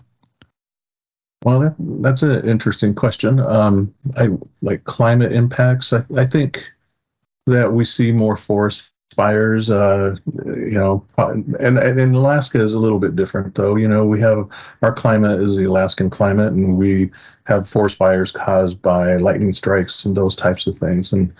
Well, 1.44 1.60
that, 1.60 1.74
that's 1.78 2.22
an 2.22 2.48
interesting 2.48 2.94
question. 2.94 3.38
Um, 3.40 3.92
I 4.16 4.28
like 4.62 4.84
climate 4.84 5.32
impacts. 5.32 5.92
I, 5.92 6.02
I 6.16 6.24
think 6.24 6.66
that 7.46 7.72
we 7.72 7.84
see 7.84 8.12
more 8.12 8.36
forest 8.36 8.93
fires. 9.14 9.70
Uh, 9.70 10.16
you 10.44 10.72
know, 10.72 11.04
and, 11.18 11.78
and 11.78 12.14
Alaska 12.14 12.60
is 12.60 12.74
a 12.74 12.78
little 12.78 12.98
bit 12.98 13.16
different, 13.16 13.54
though. 13.54 13.76
You 13.76 13.88
know, 13.88 14.04
we 14.04 14.20
have 14.20 14.48
our 14.82 14.92
climate 14.92 15.40
is 15.40 15.56
the 15.56 15.64
Alaskan 15.64 16.10
climate, 16.10 16.52
and 16.52 16.76
we 16.76 17.10
have 17.46 17.68
forest 17.68 17.96
fires 17.96 18.32
caused 18.32 18.80
by 18.82 19.16
lightning 19.16 19.52
strikes 19.52 20.04
and 20.04 20.16
those 20.16 20.36
types 20.36 20.66
of 20.66 20.76
things. 20.76 21.12
And 21.12 21.32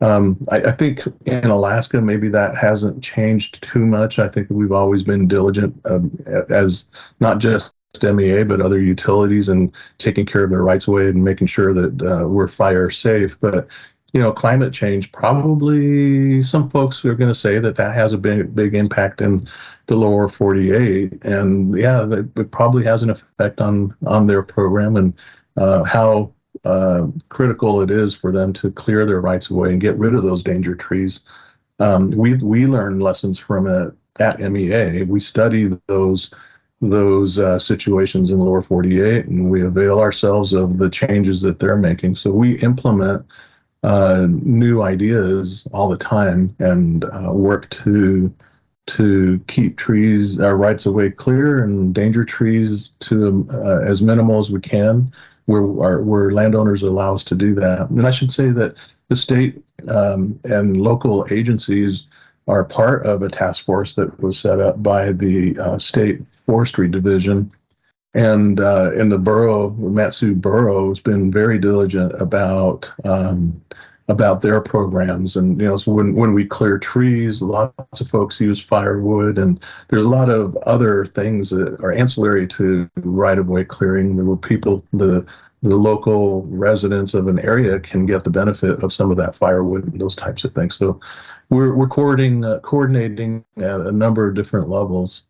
um, 0.00 0.38
I, 0.50 0.56
I, 0.62 0.70
think 0.70 1.02
in 1.26 1.50
Alaska, 1.50 2.00
maybe 2.00 2.28
that 2.30 2.56
hasn't 2.56 3.02
changed 3.02 3.62
too 3.62 3.84
much. 3.84 4.18
I 4.18 4.28
think 4.28 4.48
we've 4.48 4.72
always 4.72 5.02
been 5.02 5.28
diligent 5.28 5.78
um, 5.84 6.10
as 6.48 6.88
not 7.20 7.38
just 7.38 7.74
MEA, 8.02 8.44
but 8.44 8.62
other 8.62 8.80
utilities 8.80 9.50
and 9.50 9.74
taking 9.98 10.24
care 10.24 10.42
of 10.42 10.50
their 10.50 10.62
rights 10.62 10.88
away 10.88 11.08
and 11.08 11.22
making 11.22 11.48
sure 11.48 11.74
that 11.74 12.02
uh, 12.02 12.26
we're 12.26 12.48
fire 12.48 12.88
safe. 12.88 13.38
But 13.40 13.68
you 14.12 14.20
know, 14.20 14.32
climate 14.32 14.72
change, 14.72 15.12
probably 15.12 16.42
some 16.42 16.68
folks 16.70 17.04
are 17.04 17.14
going 17.14 17.30
to 17.30 17.34
say 17.34 17.58
that 17.58 17.76
that 17.76 17.94
has 17.94 18.12
a 18.12 18.18
big, 18.18 18.54
big 18.54 18.74
impact 18.74 19.20
in 19.20 19.46
the 19.86 19.96
lower 19.96 20.28
48. 20.28 21.24
And 21.24 21.76
yeah, 21.78 22.06
it 22.36 22.50
probably 22.50 22.84
has 22.84 23.02
an 23.02 23.10
effect 23.10 23.60
on, 23.60 23.94
on 24.06 24.26
their 24.26 24.42
program 24.42 24.96
and 24.96 25.14
uh, 25.56 25.84
how 25.84 26.32
uh, 26.64 27.06
critical 27.28 27.80
it 27.80 27.90
is 27.90 28.14
for 28.14 28.32
them 28.32 28.52
to 28.54 28.70
clear 28.72 29.06
their 29.06 29.20
rights 29.20 29.50
away 29.50 29.70
and 29.70 29.80
get 29.80 29.96
rid 29.98 30.14
of 30.14 30.24
those 30.24 30.42
danger 30.42 30.74
trees. 30.74 31.20
Um, 31.78 32.10
we, 32.10 32.34
we 32.34 32.66
learn 32.66 33.00
lessons 33.00 33.38
from 33.38 33.66
it 33.66 33.94
at 34.18 34.40
MEA. 34.40 35.04
We 35.04 35.20
study 35.20 35.70
those 35.86 36.34
those 36.82 37.38
uh, 37.38 37.58
situations 37.58 38.30
in 38.30 38.40
lower 38.40 38.62
48 38.62 39.26
and 39.26 39.50
we 39.50 39.62
avail 39.62 40.00
ourselves 40.00 40.54
of 40.54 40.78
the 40.78 40.88
changes 40.88 41.42
that 41.42 41.58
they're 41.58 41.76
making. 41.76 42.14
So 42.14 42.30
we 42.32 42.58
implement 42.60 43.26
uh, 43.82 44.26
new 44.28 44.82
ideas 44.82 45.66
all 45.72 45.88
the 45.88 45.96
time 45.96 46.54
and 46.58 47.04
uh, 47.04 47.32
work 47.32 47.68
to 47.70 48.32
to 48.86 49.40
keep 49.46 49.76
trees 49.76 50.40
uh, 50.40 50.52
rights 50.52 50.84
of 50.84 50.94
way 50.94 51.10
clear 51.10 51.62
and 51.62 51.94
danger 51.94 52.24
trees 52.24 52.88
to 52.98 53.46
uh, 53.52 53.80
as 53.80 54.02
minimal 54.02 54.38
as 54.38 54.50
we 54.50 54.60
can. 54.60 55.12
Where 55.46 55.62
our, 55.82 56.02
where 56.02 56.30
landowners 56.30 56.82
allow 56.84 57.14
us 57.14 57.24
to 57.24 57.34
do 57.34 57.54
that. 57.54 57.90
And 57.90 58.06
i 58.06 58.12
should 58.12 58.30
say 58.30 58.50
that 58.50 58.76
the 59.08 59.16
state 59.16 59.60
um, 59.88 60.38
and 60.44 60.76
local 60.76 61.26
agencies 61.30 62.06
are 62.46 62.64
part 62.64 63.04
of 63.04 63.22
a 63.22 63.28
task 63.28 63.64
force 63.64 63.94
that 63.94 64.20
was 64.20 64.38
set 64.38 64.60
up 64.60 64.80
by 64.82 65.12
the 65.12 65.58
uh, 65.58 65.78
state 65.78 66.20
forestry 66.46 66.88
division 66.88 67.50
and 68.14 68.60
uh, 68.60 68.92
in 68.92 69.08
the 69.08 69.18
borough, 69.18 69.70
Mat-Su 69.70 70.34
Borough 70.34 70.88
has 70.88 71.00
been 71.00 71.30
very 71.30 71.58
diligent 71.58 72.12
about 72.20 72.92
um, 73.04 73.60
about 74.08 74.42
their 74.42 74.60
programs. 74.60 75.36
And 75.36 75.60
you 75.60 75.68
know, 75.68 75.76
so 75.76 75.92
when 75.92 76.14
when 76.16 76.34
we 76.34 76.44
clear 76.44 76.78
trees, 76.78 77.40
lots 77.40 78.00
of 78.00 78.08
folks 78.08 78.40
use 78.40 78.60
firewood, 78.60 79.38
and 79.38 79.60
there's 79.88 80.04
a 80.04 80.08
lot 80.08 80.28
of 80.28 80.56
other 80.58 81.06
things 81.06 81.50
that 81.50 81.80
are 81.80 81.92
ancillary 81.92 82.48
to 82.48 82.90
right 82.96 83.38
of 83.38 83.46
way 83.46 83.64
clearing, 83.64 84.26
where 84.26 84.36
people 84.36 84.84
the 84.92 85.24
the 85.62 85.76
local 85.76 86.42
residents 86.46 87.14
of 87.14 87.28
an 87.28 87.38
area 87.40 87.78
can 87.78 88.06
get 88.06 88.24
the 88.24 88.30
benefit 88.30 88.82
of 88.82 88.92
some 88.92 89.10
of 89.10 89.18
that 89.18 89.34
firewood 89.34 89.84
and 89.84 90.00
those 90.00 90.16
types 90.16 90.42
of 90.42 90.52
things. 90.52 90.74
So 90.74 90.98
we're 91.50 91.74
we're 91.74 91.88
coordinating 91.88 92.44
uh, 92.44 92.58
coordinating 92.60 93.44
at 93.58 93.80
a 93.80 93.92
number 93.92 94.26
of 94.26 94.34
different 94.34 94.68
levels 94.68 95.24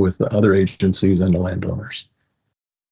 with 0.00 0.18
the 0.18 0.32
other 0.34 0.54
agencies 0.54 1.20
and 1.20 1.34
the 1.34 1.38
landowners. 1.38 2.08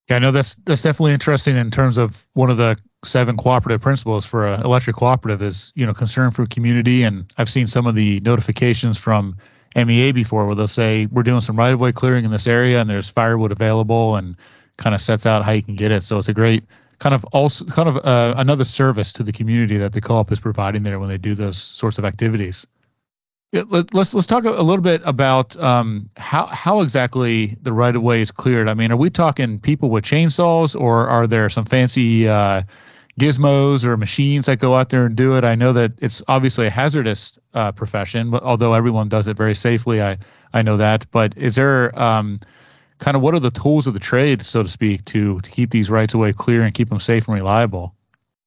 Yeah, 0.09 0.17
I 0.17 0.19
know 0.21 0.31
that's 0.31 0.57
that's 0.65 0.83
definitely 0.83 1.13
interesting 1.13 1.57
in 1.57 1.71
terms 1.71 1.99
of 1.99 2.27
one 2.33 2.51
of 2.51 2.57
the 2.57 2.79
seven 3.05 3.37
cooperative 3.37 3.81
principles 3.81 4.25
for 4.25 4.47
an 4.47 4.63
electric 4.63 4.97
cooperative 4.97 5.43
is 5.43 5.73
you 5.75 5.85
know 5.85 5.93
concern 5.93 6.31
for 6.31 6.47
community, 6.47 7.03
and 7.03 7.31
I've 7.37 7.51
seen 7.51 7.67
some 7.67 7.87
of 7.87 7.95
the 7.95 8.21
notifications 8.21 8.97
from 8.97 9.37
MEA 9.77 10.13
before, 10.13 10.47
where 10.47 10.55
they'll 10.55 10.67
say 10.67 11.07
we're 11.07 11.23
doing 11.23 11.43
some 11.43 11.57
right 11.57 11.73
of 11.73 11.81
way 11.81 11.93
clearing 11.93 12.25
in 12.25 12.31
this 12.31 12.47
area, 12.47 12.81
and 12.81 12.89
there's 12.89 13.09
firewood 13.09 13.53
available, 13.53 14.17
and 14.17 14.35
kind 14.79 14.95
of 14.95 15.01
sets 15.01 15.27
out 15.27 15.45
how 15.45 15.53
you 15.53 15.63
can 15.63 15.77
get 15.77 15.91
it. 15.91 16.03
So 16.03 16.17
it's 16.17 16.29
a 16.29 16.35
great 16.35 16.65
kind 16.99 17.15
of 17.15 17.25
also 17.27 17.65
kind 17.67 17.89
of 17.89 17.97
uh, 17.99 18.35
another 18.37 18.65
service 18.65 19.13
to 19.13 19.23
the 19.23 19.33
community 19.33 19.77
that 19.77 19.93
the 19.93 20.01
co-op 20.01 20.33
is 20.33 20.41
providing 20.41 20.83
there 20.83 20.99
when 20.99 21.09
they 21.09 21.19
do 21.19 21.35
those 21.35 21.57
sorts 21.57 21.99
of 21.99 22.05
activities. 22.05 22.67
Let, 23.53 23.95
us 23.95 24.13
let's 24.13 24.27
talk 24.27 24.45
a 24.45 24.51
little 24.51 24.83
bit 24.83 25.01
about 25.07 25.57
um, 25.57 26.11
how 26.19 26.47
how 26.49 26.81
exactly 26.83 27.57
the 27.63 27.73
right 27.73 27.97
of 27.97 28.03
way 28.03 28.21
is 28.21 28.31
cleared. 28.31 28.69
I 28.69 28.75
mean, 28.75 28.93
are 28.93 28.97
we 28.97 29.09
talking 29.09 29.59
people 29.59 29.89
with 29.89 30.05
chainsaws, 30.05 30.79
or 30.79 31.09
are 31.09 31.27
there 31.27 31.49
some 31.49 31.65
fancy 31.65 32.29
uh, 32.29 32.63
gizmos 33.19 33.85
or 33.85 33.97
machines 33.97 34.47
that 34.47 34.59
go 34.59 34.75
out 34.75 34.91
there 34.91 35.07
and 35.07 35.17
do 35.17 35.35
it? 35.35 35.45
I 35.45 35.55
know 35.55 35.73
that 35.73 35.93
it's 35.99 36.21
obviously 36.29 36.67
a 36.67 36.71
hazardous 36.71 37.39
uh, 37.55 37.73
profession, 37.73 38.35
although 38.35 38.75
everyone 38.75 39.09
does 39.09 39.29
it 39.29 39.37
very 39.37 39.55
safely, 39.55 40.03
I 40.03 40.19
I 40.53 40.61
know 40.61 40.77
that. 40.77 41.07
But 41.11 41.35
is 41.39 41.55
there 41.55 41.99
um, 41.99 42.41
kind 42.99 43.17
of 43.17 43.23
what 43.23 43.35
are 43.35 43.41
the 43.41 43.51
tools 43.51 43.87
of 43.87 43.95
the 43.95 44.01
trade, 44.01 44.43
so 44.43 44.63
to 44.63 44.69
speak, 44.69 45.07
to 45.07 45.41
to 45.41 45.51
keep 45.51 45.71
these 45.71 45.89
rights 45.89 46.13
of 46.13 46.21
way 46.21 46.35
clear 46.35 46.65
and 46.65 46.75
keep 46.75 46.91
them 46.91 47.01
safe 47.01 47.27
and 47.27 47.35
reliable? 47.35 47.95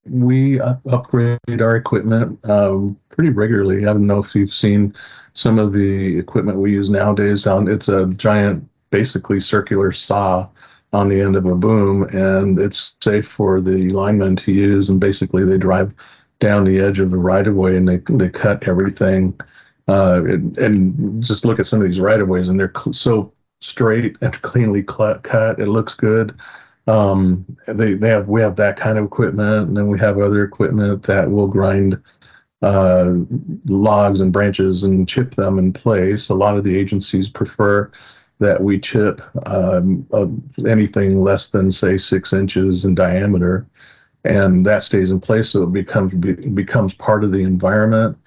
We 0.05 0.59
upgrade 0.59 1.61
our 1.61 1.75
equipment 1.75 2.39
um, 2.49 2.97
pretty 3.09 3.29
regularly. 3.29 3.83
I 3.83 3.93
don't 3.93 4.07
know 4.07 4.19
if 4.19 4.33
you've 4.35 4.53
seen 4.53 4.95
some 5.33 5.59
of 5.59 5.73
the 5.73 6.17
equipment 6.17 6.57
we 6.57 6.71
use 6.71 6.89
nowadays. 6.89 7.45
It's 7.47 7.87
a 7.89 8.07
giant, 8.07 8.67
basically 8.89 9.39
circular 9.39 9.91
saw 9.91 10.49
on 10.93 11.07
the 11.07 11.21
end 11.21 11.35
of 11.35 11.45
a 11.45 11.55
boom, 11.55 12.03
and 12.13 12.59
it's 12.59 12.95
safe 13.01 13.27
for 13.27 13.61
the 13.61 13.89
linemen 13.89 14.35
to 14.37 14.51
use. 14.51 14.89
And 14.89 14.99
basically, 14.99 15.45
they 15.45 15.57
drive 15.57 15.93
down 16.39 16.65
the 16.65 16.79
edge 16.79 16.99
of 16.99 17.11
the 17.11 17.17
right 17.17 17.47
of 17.47 17.55
way 17.55 17.77
and 17.77 17.87
they 17.87 17.97
they 18.09 18.29
cut 18.29 18.67
everything. 18.67 19.39
Uh, 19.87 20.23
and, 20.25 20.57
and, 20.57 21.23
just 21.23 21.43
look 21.43 21.59
at 21.59 21.65
some 21.65 21.81
of 21.81 21.85
these 21.85 21.99
right 21.99 22.21
of 22.21 22.27
ways, 22.27 22.49
and 22.49 22.59
they're 22.59 22.71
cl- 22.75 22.93
so 22.93 23.33
straight 23.61 24.15
and 24.21 24.41
cleanly 24.41 24.83
cut. 24.83 25.59
It 25.59 25.67
looks 25.67 25.93
good. 25.93 26.37
Um, 26.87 27.45
they 27.67 27.93
they 27.93 28.09
have 28.09 28.27
we 28.27 28.41
have 28.41 28.55
that 28.55 28.77
kind 28.77 28.97
of 28.97 29.05
equipment, 29.05 29.67
and 29.67 29.77
then 29.77 29.87
we 29.87 29.99
have 29.99 30.17
other 30.17 30.43
equipment 30.43 31.03
that 31.03 31.29
will 31.29 31.47
grind 31.47 32.01
uh, 32.61 33.13
logs 33.67 34.19
and 34.19 34.33
branches 34.33 34.83
and 34.83 35.07
chip 35.07 35.31
them 35.35 35.59
in 35.59 35.73
place. 35.73 36.29
A 36.29 36.35
lot 36.35 36.57
of 36.57 36.63
the 36.63 36.77
agencies 36.77 37.29
prefer 37.29 37.91
that 38.39 38.61
we 38.61 38.79
chip 38.79 39.21
um, 39.47 40.05
uh, 40.11 40.27
anything 40.67 41.23
less 41.23 41.49
than 41.51 41.71
say 41.71 41.97
six 41.97 42.33
inches 42.33 42.83
in 42.83 42.95
diameter, 42.95 43.67
and 44.23 44.65
that 44.65 44.81
stays 44.81 45.11
in 45.11 45.19
place, 45.19 45.49
so 45.51 45.63
it 45.63 45.73
becomes 45.73 46.13
be, 46.15 46.33
becomes 46.33 46.93
part 46.95 47.23
of 47.23 47.31
the 47.31 47.43
environment. 47.43 48.17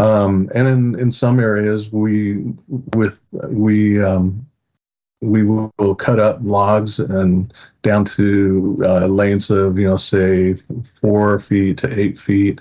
Um, 0.00 0.50
and 0.54 0.66
in 0.66 0.98
in 0.98 1.12
some 1.12 1.38
areas, 1.38 1.92
we 1.92 2.52
with 2.94 3.20
we 3.48 4.02
um, 4.02 4.44
we 5.24 5.42
will 5.42 5.94
cut 5.96 6.20
up 6.20 6.38
logs 6.42 6.98
and 6.98 7.52
down 7.82 8.04
to 8.04 8.78
uh, 8.84 9.06
lengths 9.06 9.50
of 9.50 9.78
you 9.78 9.86
know 9.86 9.96
say 9.96 10.54
four 11.00 11.38
feet 11.38 11.78
to 11.78 11.98
eight 11.98 12.18
feet 12.18 12.60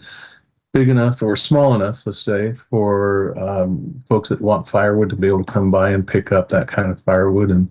big 0.73 0.89
enough 0.89 1.21
or 1.21 1.36
small 1.36 1.76
enough 1.76 2.06
let's 2.06 2.19
say 2.19 2.54
for 2.69 3.38
um, 3.38 4.04
folks 4.10 4.30
that 4.30 4.41
want 4.41 4.67
firewood 4.67 5.10
to 5.10 5.15
be 5.15 5.28
able 5.28 5.43
to 5.43 5.52
come 5.52 5.69
by 5.69 5.91
and 5.91 6.08
pick 6.08 6.32
up 6.32 6.49
that 6.49 6.67
kind 6.67 6.91
of 6.91 6.99
firewood 7.02 7.52
and 7.52 7.69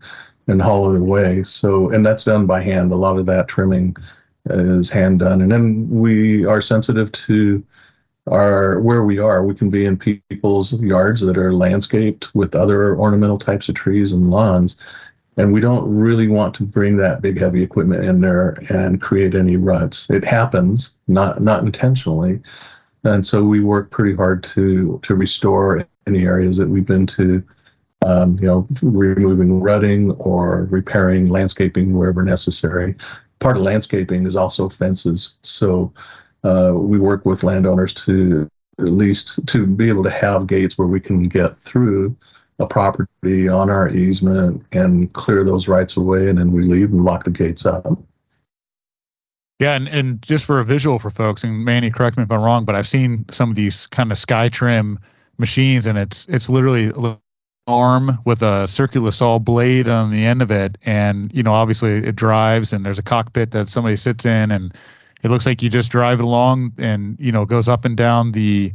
and 0.49 0.61
haul 0.61 0.95
it 0.95 1.01
away. 1.01 1.43
So 1.43 1.91
and 1.91 2.05
that's 2.05 2.25
done 2.25 2.47
by 2.47 2.63
hand. 2.63 2.93
A 2.93 2.97
lot 2.97 3.19
of 3.19 3.27
that 3.27 3.49
trimming 3.49 3.97
is 4.47 4.91
hand 4.91 5.21
done. 5.21 5.41
And 5.41 5.51
then 5.51 5.89
we 5.89 6.45
are 6.45 6.61
sensitive 6.61 7.13
to 7.13 7.65
are 8.27 8.81
where 8.81 9.03
we 9.03 9.19
are. 9.19 9.45
We 9.45 9.55
can 9.55 9.71
be 9.71 9.85
in 9.85 9.97
people's 9.97 10.81
yards 10.81 11.21
that 11.23 11.37
are 11.37 11.53
landscaped 11.53 12.35
with 12.35 12.55
other 12.55 12.97
ornamental 12.97 13.39
types 13.39 13.69
of 13.69 13.75
trees 13.75 14.13
and 14.13 14.31
lawns. 14.31 14.79
And 15.37 15.53
we 15.53 15.61
don't 15.61 15.89
really 15.89 16.29
want 16.29 16.55
to 16.57 16.63
bring 16.63 16.97
that 16.99 17.23
big 17.23 17.41
heavy 17.41 17.63
equipment 17.63 18.05
in 18.05 18.21
there 18.21 18.51
and 18.69 19.01
create 19.01 19.35
any 19.35 19.57
ruts. 19.57 20.09
It 20.11 20.25
happens, 20.25 20.95
not 21.09 21.41
not 21.41 21.65
intentionally. 21.65 22.41
And 23.05 23.27
so 23.27 23.43
we 23.43 23.61
work 23.61 23.91
pretty 23.91 24.15
hard 24.15 24.45
to 24.45 25.01
to 25.03 25.15
restore 25.15 25.87
any 26.07 26.27
areas 26.27 26.59
that 26.59 26.69
we've 26.69 26.87
been 26.87 27.07
to, 27.07 27.43
um, 28.07 28.39
you 28.41 28.47
know, 28.47 28.69
removing 28.83 29.61
rutting 29.63 30.13
or 30.13 30.65
repairing 30.71 31.29
landscaping 31.29 31.97
wherever 31.97 32.23
necessary. 32.23 32.95
Part 33.41 33.57
of 33.57 33.63
landscaping 33.63 34.27
is 34.27 34.37
also 34.37 34.69
fences. 34.69 35.35
So 35.43 35.93
uh, 36.45 36.73
we 36.75 36.99
work 36.99 37.25
with 37.25 37.43
landowners 37.43 37.95
to 37.95 38.49
at 38.79 38.87
least 38.87 39.47
to 39.47 39.67
be 39.67 39.89
able 39.89 40.03
to 40.03 40.11
have 40.11 40.47
gates 40.47 40.77
where 40.77 40.89
we 40.89 41.01
can 41.01 41.29
get 41.29 41.59
through 41.59 42.17
a 42.59 42.67
property 42.67 43.49
on 43.49 43.71
our 43.71 43.89
easement 43.91 44.65
and 44.73 45.13
clear 45.13 45.45
those 45.45 45.69
rights 45.69 45.97
away, 45.97 46.29
and 46.29 46.39
then 46.39 46.53
we 46.53 46.63
leave 46.63 46.91
and 46.93 47.05
lock 47.05 47.25
the 47.25 47.31
gates 47.31 47.67
up. 47.67 47.99
Yeah, 49.59 49.75
and, 49.75 49.89
and 49.89 50.21
just 50.23 50.45
for 50.45 50.59
a 50.59 50.65
visual 50.65 50.99
for 50.99 51.11
folks, 51.11 51.45
and 51.45 51.65
Manny, 51.65 51.91
correct 51.91 52.17
me 52.17 52.25
if 52.25 52.33
I'm 52.33 52.43
wrong, 52.43 52.65
but 52.65 52.75
I've 52.75 52.89
seen 52.89 53.25
some 53.31 53.51
of 53.51 53.57
these 53.57 53.87
kind 53.87 54.11
of 54.11 54.19
sky 54.19 54.49
trim 54.49 54.99
machines, 55.39 55.87
and 55.87 55.99
it's 55.99 56.27
it's 56.27 56.49
literally 56.49 56.89
a 56.97 57.17
arm 57.69 58.19
with 58.25 58.43
a 58.43 58.67
circular 58.67 59.13
saw 59.13 59.39
blade 59.39 59.89
on 59.89 60.11
the 60.11 60.25
end 60.25 60.43
of 60.43 60.51
it, 60.51 60.79
and 60.85 61.33
you 61.33 61.43
know 61.43 61.53
obviously 61.53 62.05
it 62.05 62.17
drives, 62.17 62.73
and 62.73 62.85
there's 62.85 62.99
a 62.99 63.03
cockpit 63.03 63.53
that 63.53 63.69
somebody 63.69 63.97
sits 63.97 64.27
in, 64.27 64.51
and 64.51 64.75
it 65.23 65.31
looks 65.31 65.47
like 65.47 65.63
you 65.63 65.69
just 65.69 65.91
drive 65.91 66.21
it 66.21 66.25
along 66.25 66.73
and 66.79 67.17
you 67.19 67.33
know 67.33 67.45
goes 67.45 67.69
up 67.69 67.85
and 67.85 67.97
down 67.97 68.33
the 68.33 68.73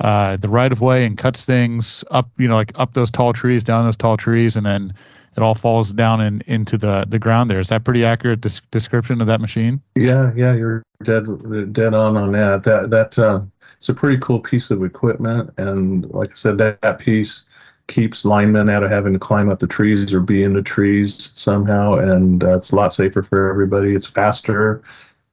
uh, 0.00 0.36
the 0.36 0.48
right 0.48 0.70
of 0.70 0.80
way 0.80 1.04
and 1.04 1.18
cuts 1.18 1.44
things 1.44 2.04
up 2.10 2.30
you 2.38 2.48
know 2.48 2.54
like 2.54 2.72
up 2.76 2.94
those 2.94 3.10
tall 3.10 3.32
trees 3.32 3.62
down 3.62 3.84
those 3.84 3.96
tall 3.96 4.16
trees 4.16 4.56
and 4.56 4.64
then 4.64 4.92
it 5.36 5.42
all 5.42 5.54
falls 5.54 5.92
down 5.92 6.20
and 6.20 6.42
in, 6.42 6.54
into 6.54 6.76
the 6.76 7.04
the 7.08 7.18
ground 7.18 7.48
there. 7.48 7.60
Is 7.60 7.68
that 7.68 7.84
pretty 7.84 8.04
accurate 8.04 8.40
des- 8.40 8.60
description 8.70 9.20
of 9.20 9.26
that 9.28 9.40
machine? 9.40 9.80
Yeah 9.94 10.32
yeah 10.36 10.52
you're 10.54 10.82
dead 11.04 11.26
dead 11.72 11.94
on 11.94 12.16
on 12.16 12.32
that. 12.32 12.64
That 12.64 12.90
that 12.90 13.18
uh, 13.18 13.42
it's 13.76 13.88
a 13.88 13.94
pretty 13.94 14.18
cool 14.18 14.40
piece 14.40 14.70
of 14.70 14.82
equipment 14.82 15.50
and 15.56 16.10
like 16.10 16.30
i 16.30 16.34
said 16.34 16.58
that, 16.58 16.82
that 16.82 16.98
piece 16.98 17.46
keeps 17.86 18.24
linemen 18.24 18.68
out 18.68 18.82
of 18.82 18.90
having 18.90 19.12
to 19.12 19.18
climb 19.18 19.48
up 19.48 19.60
the 19.60 19.66
trees 19.66 20.12
or 20.12 20.20
be 20.20 20.42
in 20.42 20.52
the 20.52 20.62
trees 20.62 21.32
somehow 21.34 21.94
and 21.94 22.44
uh, 22.44 22.56
it's 22.56 22.72
a 22.72 22.76
lot 22.76 22.92
safer 22.92 23.22
for 23.22 23.48
everybody. 23.48 23.94
It's 23.94 24.06
faster 24.08 24.82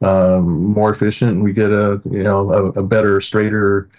um, 0.05 0.65
more 0.65 0.91
efficient, 0.91 1.31
and 1.31 1.43
we 1.43 1.51
get 1.51 1.71
a 1.71 2.01
you 2.09 2.23
know 2.23 2.51
a, 2.51 2.65
a 2.79 2.83
better, 2.83 3.19
straighter 3.19 3.89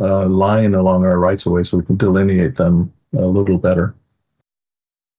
uh, 0.00 0.26
line 0.26 0.74
along 0.74 1.04
our 1.04 1.18
rights 1.18 1.44
of 1.46 1.52
way, 1.52 1.64
so 1.64 1.78
we 1.78 1.84
can 1.84 1.96
delineate 1.96 2.56
them 2.56 2.92
a 3.16 3.26
little 3.26 3.58
better. 3.58 3.94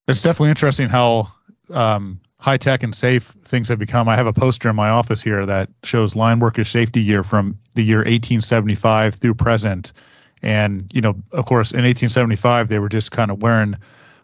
It's 0.07 0.21
definitely 0.21 0.49
interesting 0.49 0.89
how 0.89 1.27
um, 1.71 2.19
high 2.39 2.57
tech 2.57 2.81
and 2.81 2.95
safe 2.95 3.35
things 3.43 3.67
have 3.67 3.79
become. 3.79 4.07
I 4.07 4.15
have 4.15 4.27
a 4.27 4.33
poster 4.33 4.69
in 4.69 4.75
my 4.75 4.89
office 4.89 5.21
here 5.21 5.45
that 5.45 5.69
shows 5.83 6.15
line 6.15 6.39
worker 6.39 6.63
safety 6.63 7.01
year 7.01 7.23
from 7.23 7.57
the 7.75 7.83
year 7.83 7.99
1875 7.99 9.15
through 9.15 9.35
present. 9.35 9.93
And 10.41 10.89
you 10.93 11.01
know, 11.01 11.15
of 11.33 11.45
course, 11.45 11.71
in 11.71 11.83
1875 11.83 12.69
they 12.69 12.79
were 12.79 12.89
just 12.89 13.11
kind 13.11 13.31
of 13.31 13.41
wearing 13.41 13.75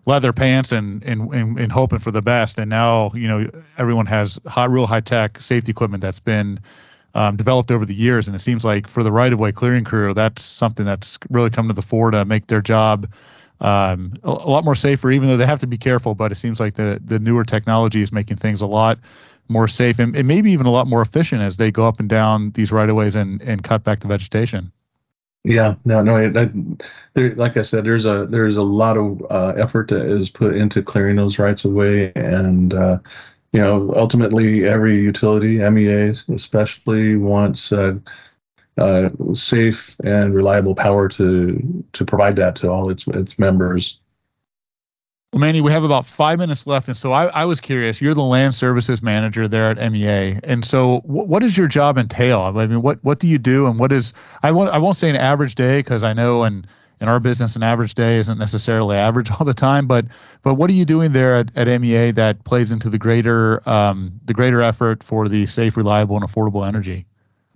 leather 0.08 0.34
pants 0.34 0.72
and, 0.72 1.04
and 1.04 1.32
and 1.34 1.60
and 1.60 1.72
hoping 1.72 2.00
for 2.00 2.10
the 2.10 2.22
best. 2.22 2.58
And 2.58 2.70
now 2.70 3.12
you 3.13 3.28
know 3.28 3.52
everyone 3.78 4.08
has 4.08 4.39
high, 4.48 4.65
real 4.65 4.88
high 4.88 5.02
tech 5.02 5.39
safety 5.41 5.70
equipment 5.70 6.02
that's 6.02 6.20
been 6.20 6.60
um, 7.13 7.36
developed 7.36 7.70
over 7.70 7.86
the 7.86 7.93
years. 7.93 8.26
And 8.26 8.36
it 8.36 8.39
seems 8.39 8.65
like 8.65 8.88
for 8.88 9.04
the 9.04 9.12
right 9.12 9.32
of 9.32 9.39
way 9.39 9.52
clearing 9.52 9.84
crew, 9.84 10.13
that's 10.13 10.41
something 10.41 10.86
that's 10.86 11.20
really 11.30 11.50
come 11.50 11.67
to 11.67 11.74
the 11.74 11.82
fore 11.82 12.10
to 12.10 12.26
make 12.26 12.48
their 12.48 12.62
job 12.62 13.08
um, 13.60 14.13
a, 14.24 14.30
a, 14.30 14.50
lot 14.50 14.63
more 14.63 14.76
safer. 14.76 15.12
Even 15.12 15.28
though 15.28 15.38
they 15.38 15.46
have 15.46 15.60
to 15.60 15.67
be 15.67 15.78
careful, 15.78 16.15
but 16.15 16.32
it 16.32 16.36
seems 16.36 16.60
like 16.60 16.76
the 16.76 17.00
the 17.06 17.20
newer 17.20 17.43
technology 17.43 18.02
is 18.02 18.12
making 18.12 18.38
things 18.38 18.62
a 18.62 18.67
lot 18.67 18.98
more 19.50 19.67
safe 19.67 19.98
and, 19.98 20.13
and 20.15 20.28
maybe 20.28 20.52
even 20.52 20.65
a 20.65 20.72
lot 20.72 20.88
more 20.88 21.02
efficient 21.02 21.41
as 21.41 21.56
they 21.56 21.72
go 21.72 21.88
up 21.88 22.02
and 22.02 22.10
down 22.10 22.52
these 22.52 22.72
right 22.72 22.89
of 22.89 22.96
ways 22.96 23.15
and 23.15 23.41
and 23.41 23.63
cut 23.63 23.84
back 23.84 24.00
the 24.00 24.08
vegetation. 24.08 24.72
Yeah, 25.48 25.76
no, 25.86 26.04
no. 26.04 26.18
I, 26.18 26.52
there, 27.14 27.34
like 27.36 27.56
I 27.56 27.62
said, 27.62 27.86
there's 27.86 28.06
a 28.06 28.26
there's 28.30 28.58
a 28.58 28.64
lot 28.64 28.98
of 28.98 29.26
uh, 29.30 29.54
effort 29.56 29.88
that 29.90 30.06
is 30.06 30.30
put 30.30 30.54
into 30.58 30.84
clearing 30.84 31.16
those 31.16 31.40
rights 31.40 31.64
away, 31.64 32.12
and 32.16 32.74
uh, 32.74 33.00
you 33.54 33.62
know, 33.62 33.94
ultimately, 33.96 34.66
every 34.66 34.98
utility, 35.02 35.60
MEA 35.70 36.14
especially, 36.34 37.16
wants 37.16 37.72
uh, 37.72 37.98
uh, 38.78 39.10
safe 39.34 39.96
and 40.04 40.36
reliable 40.36 40.76
power 40.76 41.08
to 41.10 41.86
to 41.94 42.06
provide 42.06 42.36
that 42.38 42.56
to 42.58 42.70
all 42.70 42.90
its 42.90 43.08
its 43.08 43.40
members. 43.40 44.02
Well, 45.34 45.42
Manny, 45.42 45.60
we 45.60 45.74
have 45.74 45.84
about 45.84 46.06
five 46.06 46.40
minutes 46.40 46.66
left, 46.66 46.88
and 46.88 46.96
so 46.96 47.12
I, 47.12 47.26
I 47.26 47.44
was 47.44 47.60
curious. 47.60 48.00
You're 48.00 48.13
the 48.13 48.24
land 48.24 48.54
services 48.54 49.04
manager 49.04 49.46
there 49.46 49.70
at 49.70 49.92
MEA, 49.92 50.40
and 50.46 50.63
so 50.63 51.02
w- 51.02 51.28
what 51.28 51.42
does 51.42 51.58
your 51.58 51.68
job 51.68 51.98
entail? 51.98 52.44
I 52.44 52.66
mean, 52.66 52.82
what 52.82 53.04
what 53.04 53.20
do 53.20 53.28
you 53.28 53.38
do, 53.38 53.68
and 53.68 53.78
what 53.78 53.92
is 53.92 54.13
I 54.44 54.52
won't 54.54 54.70
I 54.70 54.78
won't 54.78 54.96
say 54.96 55.10
an 55.10 55.18
average 55.18 55.56
day 55.56 55.80
because 55.80 56.02
I 56.02 56.13
know 56.13 56.44
and 56.44 56.66
in 57.02 57.10
our 57.10 57.20
business 57.20 57.58
an 57.58 57.63
average 57.63 57.94
day 57.94 58.18
isn't 58.20 58.38
necessarily 58.40 58.96
average 58.96 59.30
all 59.38 59.46
the 59.46 59.54
time, 59.54 59.86
but 59.86 60.06
but 60.44 60.54
what 60.54 60.70
are 60.70 60.74
you 60.74 60.86
doing 60.86 61.12
there 61.12 61.36
at, 61.36 61.52
at 61.58 61.82
MEA 61.82 62.12
that 62.12 62.42
plays 62.46 62.72
into 62.72 62.90
the 62.90 62.98
greater 62.98 63.68
um, 63.68 64.18
the 64.26 64.34
greater 64.34 64.62
effort 64.62 65.04
for 65.04 65.28
the 65.28 65.46
safe, 65.46 65.76
reliable, 65.76 66.16
and 66.16 66.26
affordable 66.26 66.66
energy? 66.66 67.06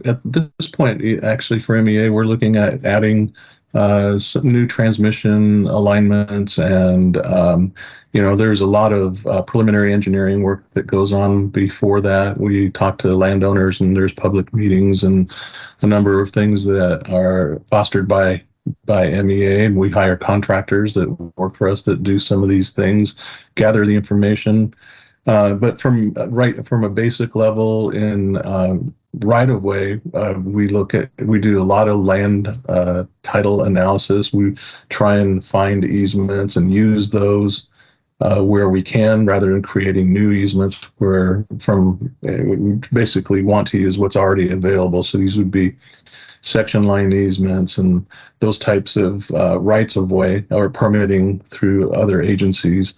At 0.03 0.19
this 0.25 0.67
point, 0.67 1.23
actually, 1.23 1.59
for 1.59 1.81
MEA, 1.81 2.09
we're 2.09 2.25
looking 2.25 2.57
at 2.57 2.83
adding 2.83 3.33
uh, 3.73 4.17
new 4.43 4.67
transmission 4.67 5.65
alignments, 5.67 6.57
and 6.57 7.17
um, 7.25 7.73
you 8.13 8.21
know, 8.21 8.35
there's 8.35 8.61
a 8.61 8.67
lot 8.67 8.91
of 8.91 9.25
uh, 9.25 9.41
preliminary 9.43 9.93
engineering 9.93 10.43
work 10.43 10.69
that 10.73 10.87
goes 10.87 11.13
on 11.13 11.47
before 11.47 12.01
that. 12.01 12.37
We 12.39 12.69
talk 12.69 12.97
to 12.99 13.15
landowners, 13.15 13.79
and 13.79 13.95
there's 13.95 14.13
public 14.13 14.53
meetings 14.53 15.03
and 15.03 15.31
a 15.81 15.87
number 15.87 16.19
of 16.19 16.31
things 16.31 16.65
that 16.65 17.09
are 17.09 17.61
fostered 17.69 18.07
by 18.07 18.43
by 18.85 19.09
MEA, 19.09 19.65
and 19.65 19.77
we 19.77 19.89
hire 19.89 20.17
contractors 20.17 20.93
that 20.93 21.09
work 21.37 21.55
for 21.55 21.67
us 21.67 21.83
that 21.83 22.03
do 22.03 22.19
some 22.19 22.43
of 22.43 22.49
these 22.49 22.73
things, 22.73 23.15
gather 23.55 23.85
the 23.85 23.95
information. 23.95 24.73
Uh, 25.27 25.53
but 25.53 25.79
from 25.79 26.13
right 26.29 26.65
from 26.65 26.83
a 26.83 26.89
basic 26.89 27.35
level 27.35 27.91
in 27.91 28.37
uh, 28.37 28.75
right 29.19 29.49
of 29.49 29.63
way, 29.63 30.01
uh, 30.13 30.39
we 30.43 30.67
look 30.67 30.93
at 30.95 31.09
we 31.19 31.39
do 31.39 31.61
a 31.61 31.63
lot 31.63 31.87
of 31.87 32.03
land 32.03 32.47
uh, 32.67 33.03
title 33.21 33.63
analysis. 33.63 34.33
We 34.33 34.55
try 34.89 35.17
and 35.17 35.43
find 35.43 35.85
easements 35.85 36.55
and 36.55 36.73
use 36.73 37.11
those 37.11 37.69
uh, 38.21 38.41
where 38.41 38.69
we 38.69 38.81
can, 38.81 39.25
rather 39.27 39.51
than 39.51 39.61
creating 39.61 40.11
new 40.11 40.31
easements. 40.31 40.89
Where 40.97 41.45
from 41.59 42.15
we 42.21 42.79
basically 42.91 43.43
want 43.43 43.67
to 43.69 43.77
use 43.77 43.99
what's 43.99 44.15
already 44.15 44.51
available. 44.51 45.03
So 45.03 45.19
these 45.19 45.37
would 45.37 45.51
be 45.51 45.75
section 46.41 46.83
line 46.83 47.13
easements 47.13 47.77
and 47.77 48.03
those 48.39 48.57
types 48.57 48.97
of 48.97 49.29
uh, 49.31 49.59
rights 49.59 49.95
of 49.95 50.11
way 50.11 50.43
or 50.49 50.69
permitting 50.71 51.39
through 51.41 51.91
other 51.93 52.19
agencies 52.21 52.95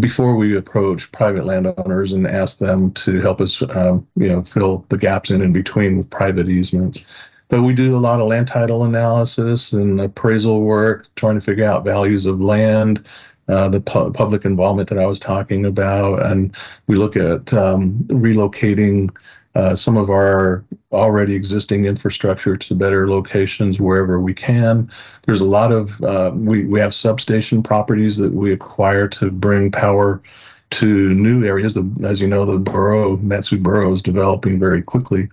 before 0.00 0.36
we 0.36 0.56
approach 0.56 1.10
private 1.12 1.44
landowners 1.44 2.12
and 2.12 2.26
ask 2.26 2.58
them 2.58 2.90
to 2.92 3.20
help 3.20 3.40
us, 3.40 3.62
um, 3.76 4.06
you 4.16 4.28
know, 4.28 4.42
fill 4.42 4.84
the 4.88 4.98
gaps 4.98 5.30
in 5.30 5.40
in 5.40 5.52
between 5.52 5.96
with 5.96 6.10
private 6.10 6.48
easements. 6.48 7.04
But 7.48 7.62
we 7.62 7.74
do 7.74 7.96
a 7.96 7.98
lot 7.98 8.20
of 8.20 8.28
land 8.28 8.48
title 8.48 8.84
analysis 8.84 9.72
and 9.72 10.00
appraisal 10.00 10.62
work, 10.62 11.06
trying 11.14 11.36
to 11.36 11.40
figure 11.40 11.64
out 11.64 11.84
values 11.84 12.26
of 12.26 12.40
land, 12.40 13.04
uh, 13.48 13.68
the 13.68 13.80
pu- 13.80 14.10
public 14.12 14.44
involvement 14.44 14.88
that 14.88 14.98
I 14.98 15.06
was 15.06 15.18
talking 15.18 15.64
about, 15.64 16.24
and 16.24 16.54
we 16.86 16.96
look 16.96 17.16
at 17.16 17.52
um, 17.52 18.02
relocating 18.08 19.14
uh, 19.54 19.76
some 19.76 19.96
of 19.96 20.10
our 20.10 20.64
already 20.92 21.34
existing 21.34 21.84
infrastructure 21.84 22.56
to 22.56 22.74
better 22.74 23.08
locations 23.08 23.80
wherever 23.80 24.20
we 24.20 24.34
can. 24.34 24.90
There's 25.22 25.40
a 25.40 25.46
lot 25.46 25.72
of, 25.72 26.00
uh, 26.02 26.32
we, 26.34 26.64
we 26.64 26.80
have 26.80 26.94
substation 26.94 27.62
properties 27.62 28.16
that 28.18 28.32
we 28.32 28.52
acquire 28.52 29.08
to 29.08 29.30
bring 29.30 29.70
power 29.70 30.22
to 30.70 31.14
new 31.14 31.44
areas. 31.44 31.78
As 32.04 32.20
you 32.20 32.28
know, 32.28 32.44
the 32.44 32.58
borough, 32.58 33.16
Mat-Su 33.18 33.58
borough 33.58 33.92
is 33.92 34.02
developing 34.02 34.58
very 34.58 34.82
quickly 34.82 35.28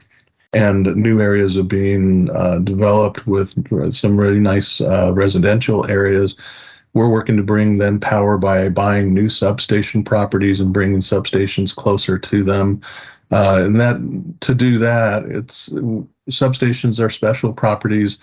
and 0.54 0.96
new 0.96 1.22
areas 1.22 1.58
are 1.58 1.64
being 1.64 2.30
uh, 2.32 2.60
developed 2.60 3.26
with 3.26 3.94
some 3.94 4.20
really 4.20 4.40
nice 4.40 4.82
uh, 4.82 5.12
residential 5.14 5.90
areas. 5.90 6.36
We're 6.94 7.10
working 7.10 7.38
to 7.38 7.44
bring 7.44 7.78
them 7.78 8.00
power 8.00 8.38
by 8.38 8.68
buying 8.68 9.14
new 9.14 9.30
substation 9.30 10.04
properties 10.04 10.60
and 10.60 10.74
bringing 10.74 11.00
substations 11.00 11.74
closer 11.74 12.18
to 12.18 12.44
them. 12.44 12.82
Uh, 13.32 13.62
and 13.64 13.80
that 13.80 13.98
to 14.42 14.54
do 14.54 14.78
that, 14.78 15.26
it's 15.26 15.70
substations 16.30 17.04
are 17.04 17.10
special 17.10 17.54
properties 17.54 18.20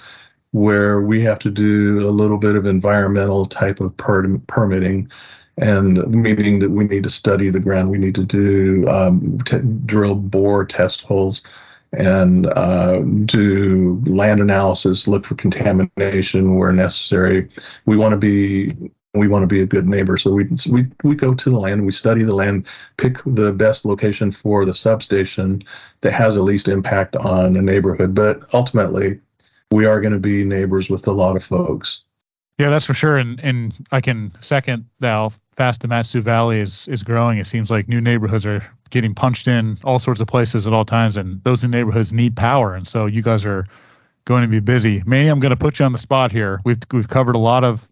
where 0.53 1.01
we 1.01 1.23
have 1.23 1.39
to 1.39 1.51
do 1.51 2.09
a 2.09 2.11
little 2.11 2.39
bit 2.39 2.57
of 2.57 2.67
environmental 2.67 3.47
type 3.47 3.81
of 3.81 3.97
per- 3.97 4.39
permitting 4.47 5.11
and 5.59 6.07
meaning 6.09 6.59
that 6.61 6.71
we 6.71 6.85
need 6.85 7.03
to 7.03 7.11
study 7.11 7.51
the 7.51 7.61
ground. 7.61 7.91
We 7.91 7.99
need 7.99 8.15
to 8.15 8.25
do 8.25 8.89
um, 8.89 9.39
t- 9.45 9.61
drill 9.87 10.15
bore 10.15 10.65
test 10.65 11.03
holes 11.03 11.43
and 11.93 12.47
uh, 12.47 13.01
do 13.25 14.01
land 14.07 14.41
analysis 14.41 15.09
look 15.09 15.25
for 15.25 15.35
contamination 15.35 16.57
where 16.57 16.73
necessary. 16.73 17.49
We 17.87 17.97
want 17.97 18.13
to 18.13 18.19
be 18.19 18.91
we 19.19 19.29
want 19.29 19.43
to 19.43 19.47
be 19.47 19.61
a 19.61 19.67
good 19.67 19.87
neighbor. 19.87 20.17
So 20.17 20.33
we 20.33 20.49
we 20.71 20.87
we 21.03 21.15
go 21.15 21.35
to 21.35 21.51
the 21.51 21.59
land, 21.59 21.85
we 21.85 21.93
study 21.93 22.23
the 22.25 22.35
land, 22.35 22.67
pick 22.97 23.19
the 23.27 23.53
best 23.53 23.85
location 23.85 24.31
for 24.31 24.65
the 24.65 24.75
substation 24.75 25.63
that 26.01 26.13
has 26.13 26.37
the 26.37 26.43
least 26.43 26.69
impact 26.69 27.17
on 27.17 27.55
the 27.55 27.63
neighborhood. 27.63 28.15
But 28.15 28.43
ultimately, 28.55 29.21
we 29.71 29.87
are 29.87 30.01
going 30.01 30.15
to 30.15 30.21
be 30.21 30.45
neighbors 30.45 30.89
with 30.89 31.07
a 31.07 31.13
lot 31.13 31.37
of 31.37 31.45
folks. 31.45 32.03
Yeah, 32.59 32.71
that's 32.71 32.87
for 32.87 32.95
sure. 32.95 33.19
And 33.19 33.41
and 33.41 33.75
I 33.93 34.01
can 34.01 34.33
second 34.41 34.85
that 35.01 35.33
fast 35.57 35.81
the 35.81 35.89
Mat-Su 35.89 36.23
Valley 36.23 36.61
is 36.61 36.89
is 36.89 37.03
growing. 37.03 37.39
It 37.39 37.47
seems 37.47 37.71
like 37.71 37.89
new 37.89 38.01
neighborhoods 38.01 38.47
are 38.47 38.65
getting 38.91 39.15
punched 39.15 39.47
in 39.47 39.77
all 39.85 39.99
sorts 39.99 40.21
of 40.21 40.27
places 40.27 40.67
at 40.67 40.73
all 40.73 40.85
times, 40.85 41.17
and 41.17 41.43
those 41.45 41.63
new 41.63 41.71
neighborhoods 41.71 42.13
need 42.13 42.37
power. 42.37 42.75
And 42.75 42.87
so 42.87 43.07
you 43.07 43.23
guys 43.23 43.45
are 43.45 43.67
going 44.25 44.43
to 44.43 44.49
be 44.49 44.61
busy. 44.61 45.03
Manny, 45.07 45.29
I'm 45.29 45.41
going 45.41 45.51
to 45.51 45.57
put 45.57 45.79
you 45.79 45.85
on 45.85 45.93
the 45.93 45.99
spot 45.99 46.33
here. 46.33 46.61
We've 46.65 46.79
we've 46.93 47.09
covered 47.09 47.35
a 47.35 47.39
lot 47.39 47.65
of 47.65 47.89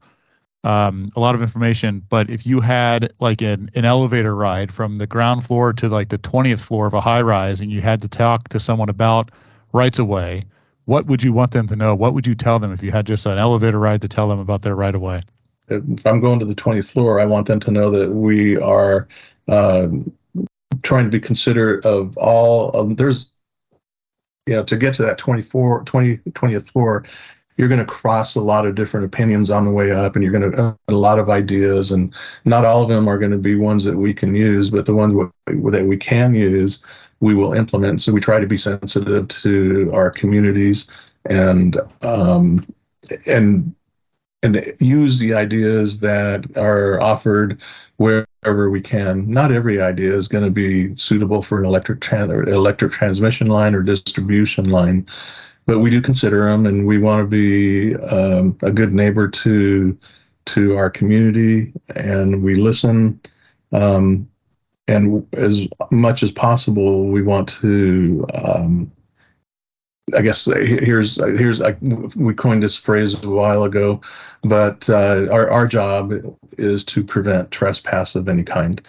um, 0.66 1.12
a 1.14 1.20
lot 1.20 1.36
of 1.36 1.42
information. 1.42 2.02
But 2.08 2.28
if 2.28 2.44
you 2.44 2.60
had 2.60 3.12
like 3.20 3.40
an, 3.40 3.70
an 3.76 3.84
elevator 3.84 4.34
ride 4.34 4.72
from 4.72 4.96
the 4.96 5.06
ground 5.06 5.46
floor 5.46 5.72
to 5.74 5.88
like 5.88 6.08
the 6.08 6.18
20th 6.18 6.60
floor 6.60 6.88
of 6.88 6.94
a 6.94 7.00
high 7.00 7.22
rise 7.22 7.60
and 7.60 7.70
you 7.70 7.80
had 7.80 8.02
to 8.02 8.08
talk 8.08 8.48
to 8.48 8.58
someone 8.58 8.88
about 8.88 9.30
rights 9.72 10.00
of 10.00 10.08
way, 10.08 10.42
what 10.86 11.06
would 11.06 11.22
you 11.22 11.32
want 11.32 11.52
them 11.52 11.68
to 11.68 11.76
know? 11.76 11.94
What 11.94 12.14
would 12.14 12.26
you 12.26 12.34
tell 12.34 12.58
them 12.58 12.72
if 12.72 12.82
you 12.82 12.90
had 12.90 13.06
just 13.06 13.26
an 13.26 13.38
elevator 13.38 13.78
ride 13.78 14.00
to 14.00 14.08
tell 14.08 14.28
them 14.28 14.40
about 14.40 14.62
their 14.62 14.74
right 14.74 14.94
of 14.94 15.00
way? 15.00 15.22
If 15.68 16.04
I'm 16.04 16.20
going 16.20 16.40
to 16.40 16.44
the 16.44 16.54
20th 16.54 16.90
floor, 16.90 17.20
I 17.20 17.26
want 17.26 17.46
them 17.46 17.60
to 17.60 17.70
know 17.70 17.88
that 17.90 18.10
we 18.10 18.56
are 18.56 19.06
uh, 19.46 19.86
trying 20.82 21.04
to 21.04 21.10
be 21.10 21.20
considerate 21.20 21.84
of 21.86 22.16
all. 22.16 22.76
Um, 22.76 22.96
there's, 22.96 23.30
you 24.46 24.54
know, 24.54 24.64
to 24.64 24.76
get 24.76 24.94
to 24.94 25.02
that 25.02 25.18
24, 25.18 25.84
20, 25.84 26.16
20th 26.18 26.70
floor, 26.72 27.04
you're 27.56 27.68
going 27.68 27.80
to 27.80 27.86
cross 27.86 28.34
a 28.34 28.40
lot 28.40 28.66
of 28.66 28.74
different 28.74 29.06
opinions 29.06 29.50
on 29.50 29.64
the 29.64 29.70
way 29.70 29.90
up 29.90 30.14
and 30.14 30.22
you're 30.22 30.32
going 30.32 30.50
to 30.50 30.76
a 30.88 30.92
lot 30.92 31.18
of 31.18 31.30
ideas 31.30 31.90
and 31.90 32.14
not 32.44 32.64
all 32.64 32.82
of 32.82 32.88
them 32.88 33.08
are 33.08 33.18
going 33.18 33.30
to 33.30 33.38
be 33.38 33.56
ones 33.56 33.84
that 33.84 33.96
we 33.96 34.12
can 34.12 34.34
use 34.34 34.70
but 34.70 34.86
the 34.86 34.94
ones 34.94 35.14
that 35.46 35.86
we 35.86 35.96
can 35.96 36.34
use 36.34 36.84
we 37.20 37.34
will 37.34 37.52
implement 37.52 38.00
so 38.00 38.12
we 38.12 38.20
try 38.20 38.38
to 38.38 38.46
be 38.46 38.56
sensitive 38.56 39.26
to 39.28 39.90
our 39.94 40.10
communities 40.10 40.90
and 41.28 41.78
um, 42.02 42.64
and 43.26 43.74
and 44.42 44.74
use 44.80 45.18
the 45.18 45.34
ideas 45.34 46.00
that 46.00 46.44
are 46.56 47.00
offered 47.00 47.60
wherever 47.96 48.70
we 48.70 48.80
can. 48.80 49.28
Not 49.28 49.50
every 49.50 49.80
idea 49.80 50.12
is 50.12 50.28
going 50.28 50.44
to 50.44 50.50
be 50.50 50.94
suitable 50.96 51.42
for 51.42 51.58
an 51.58 51.64
electric 51.64 52.00
tran- 52.00 52.46
electric 52.46 52.92
transmission 52.92 53.48
line 53.48 53.74
or 53.74 53.82
distribution 53.82 54.70
line 54.70 55.06
but 55.66 55.80
we 55.80 55.90
do 55.90 56.00
consider 56.00 56.48
them, 56.48 56.66
and 56.66 56.86
we 56.86 56.98
want 56.98 57.22
to 57.22 57.26
be 57.26 57.94
um, 57.96 58.56
a 58.62 58.70
good 58.70 58.94
neighbor 58.94 59.28
to 59.28 59.98
to 60.46 60.76
our 60.76 60.88
community, 60.88 61.72
and 61.96 62.42
we 62.42 62.54
listen. 62.54 63.20
Um, 63.72 64.28
and 64.88 65.26
as 65.34 65.66
much 65.90 66.22
as 66.22 66.30
possible, 66.30 67.08
we 67.08 67.22
want 67.22 67.48
to. 67.60 68.24
Um, 68.34 68.92
I 70.14 70.22
guess 70.22 70.44
here's 70.44 71.16
here's 71.16 71.60
I, 71.60 71.76
we 72.14 72.32
coined 72.32 72.62
this 72.62 72.76
phrase 72.76 73.14
a 73.24 73.28
while 73.28 73.64
ago, 73.64 74.00
but 74.44 74.88
uh, 74.88 75.26
our 75.32 75.50
our 75.50 75.66
job 75.66 76.12
is 76.58 76.84
to 76.84 77.02
prevent 77.02 77.50
trespass 77.50 78.14
of 78.14 78.28
any 78.28 78.44
kind 78.44 78.80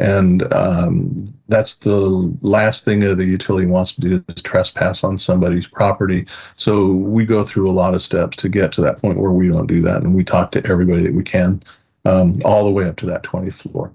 and 0.00 0.50
um, 0.52 1.34
that's 1.48 1.76
the 1.76 2.34
last 2.40 2.84
thing 2.84 3.00
that 3.00 3.20
a 3.20 3.24
utility 3.24 3.66
wants 3.66 3.94
to 3.94 4.00
do 4.00 4.24
is 4.28 4.42
trespass 4.42 5.04
on 5.04 5.18
somebody's 5.18 5.66
property. 5.66 6.26
So 6.56 6.92
we 6.92 7.26
go 7.26 7.42
through 7.42 7.70
a 7.70 7.72
lot 7.72 7.94
of 7.94 8.00
steps 8.00 8.36
to 8.38 8.48
get 8.48 8.72
to 8.72 8.80
that 8.82 8.98
point 9.02 9.18
where 9.18 9.32
we 9.32 9.48
don't 9.48 9.66
do 9.66 9.82
that, 9.82 10.02
and 10.02 10.14
we 10.14 10.24
talk 10.24 10.50
to 10.52 10.66
everybody 10.66 11.02
that 11.02 11.14
we 11.14 11.22
can, 11.22 11.62
um, 12.04 12.40
all 12.44 12.64
the 12.64 12.70
way 12.70 12.88
up 12.88 12.96
to 12.96 13.06
that 13.06 13.22
20th 13.22 13.54
floor. 13.54 13.92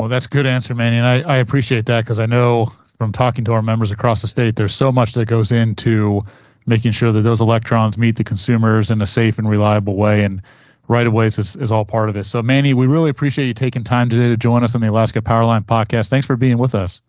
Well, 0.00 0.08
that's 0.08 0.26
a 0.26 0.30
good 0.30 0.46
answer, 0.46 0.74
Manny, 0.74 0.96
and 0.96 1.06
I, 1.06 1.20
I 1.22 1.36
appreciate 1.36 1.86
that 1.86 2.04
because 2.04 2.18
I 2.18 2.26
know 2.26 2.72
from 2.98 3.12
talking 3.12 3.44
to 3.44 3.52
our 3.52 3.62
members 3.62 3.92
across 3.92 4.22
the 4.22 4.28
state, 4.28 4.56
there's 4.56 4.74
so 4.74 4.90
much 4.90 5.12
that 5.12 5.26
goes 5.26 5.52
into 5.52 6.24
making 6.66 6.92
sure 6.92 7.12
that 7.12 7.22
those 7.22 7.40
electrons 7.40 7.98
meet 7.98 8.16
the 8.16 8.24
consumers 8.24 8.90
in 8.90 9.02
a 9.02 9.06
safe 9.06 9.38
and 9.38 9.48
reliable 9.48 9.96
way, 9.96 10.24
and 10.24 10.40
right 10.88 11.06
of 11.06 11.12
ways 11.12 11.38
is, 11.38 11.56
is 11.56 11.72
all 11.72 11.84
part 11.84 12.08
of 12.08 12.16
it. 12.16 12.24
So, 12.24 12.42
Manny, 12.42 12.74
we 12.74 12.86
really 12.86 13.10
appreciate 13.10 13.46
you 13.46 13.54
taking 13.54 13.84
time 13.84 14.08
today 14.08 14.28
to 14.28 14.36
join 14.36 14.64
us 14.64 14.74
on 14.74 14.80
the 14.80 14.90
Alaska 14.90 15.20
Powerline 15.20 15.64
podcast. 15.64 16.08
Thanks 16.08 16.26
for 16.26 16.36
being 16.36 16.58
with 16.58 16.74
us. 16.74 17.00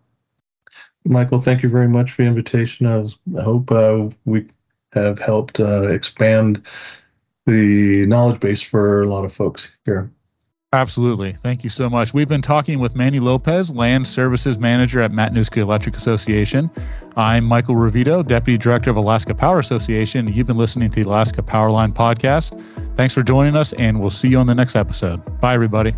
Michael, 1.05 1.39
thank 1.39 1.63
you 1.63 1.69
very 1.69 1.89
much 1.89 2.12
for 2.12 2.21
the 2.21 2.27
invitation. 2.27 2.86
I, 2.86 2.97
was, 2.97 3.17
I 3.38 3.41
hope 3.41 3.71
uh, 3.71 4.09
we 4.25 4.47
have 4.93 5.19
helped 5.19 5.59
uh, 5.59 5.88
expand 5.89 6.65
the 7.45 8.05
knowledge 8.05 8.39
base 8.39 8.62
for 8.62 9.03
a 9.03 9.09
lot 9.09 9.25
of 9.25 9.33
folks 9.33 9.69
here. 9.86 10.09
Absolutely. 10.73 11.33
Thank 11.33 11.63
you 11.63 11.69
so 11.69 11.88
much. 11.88 12.15
We've 12.15 12.27
been 12.27 12.41
talking 12.41 12.79
with 12.79 12.95
Manny 12.95 13.19
Lopez, 13.19 13.73
Land 13.75 14.07
Services 14.07 14.57
Manager 14.57 15.01
at 15.01 15.12
Matanuska 15.12 15.62
Electric 15.62 15.95
Association. 15.95 16.67
I'm 17.15 17.45
Michael 17.45 17.75
Ravito, 17.75 18.25
Deputy 18.25 18.57
Director 18.57 18.89
of 18.89 18.97
Alaska 18.97 19.36
Power 19.36 19.59
Association. 19.59 20.33
You've 20.33 20.47
been 20.47 20.57
listening 20.57 20.89
to 20.89 21.03
the 21.03 21.07
Alaska 21.07 21.43
Powerline 21.43 21.93
podcast. 21.93 22.59
Thanks 22.95 23.13
for 23.13 23.21
joining 23.21 23.55
us, 23.55 23.73
and 23.73 24.01
we'll 24.01 24.09
see 24.09 24.29
you 24.29 24.39
on 24.39 24.47
the 24.47 24.55
next 24.55 24.75
episode. 24.75 25.21
Bye, 25.39 25.53
everybody. 25.53 25.93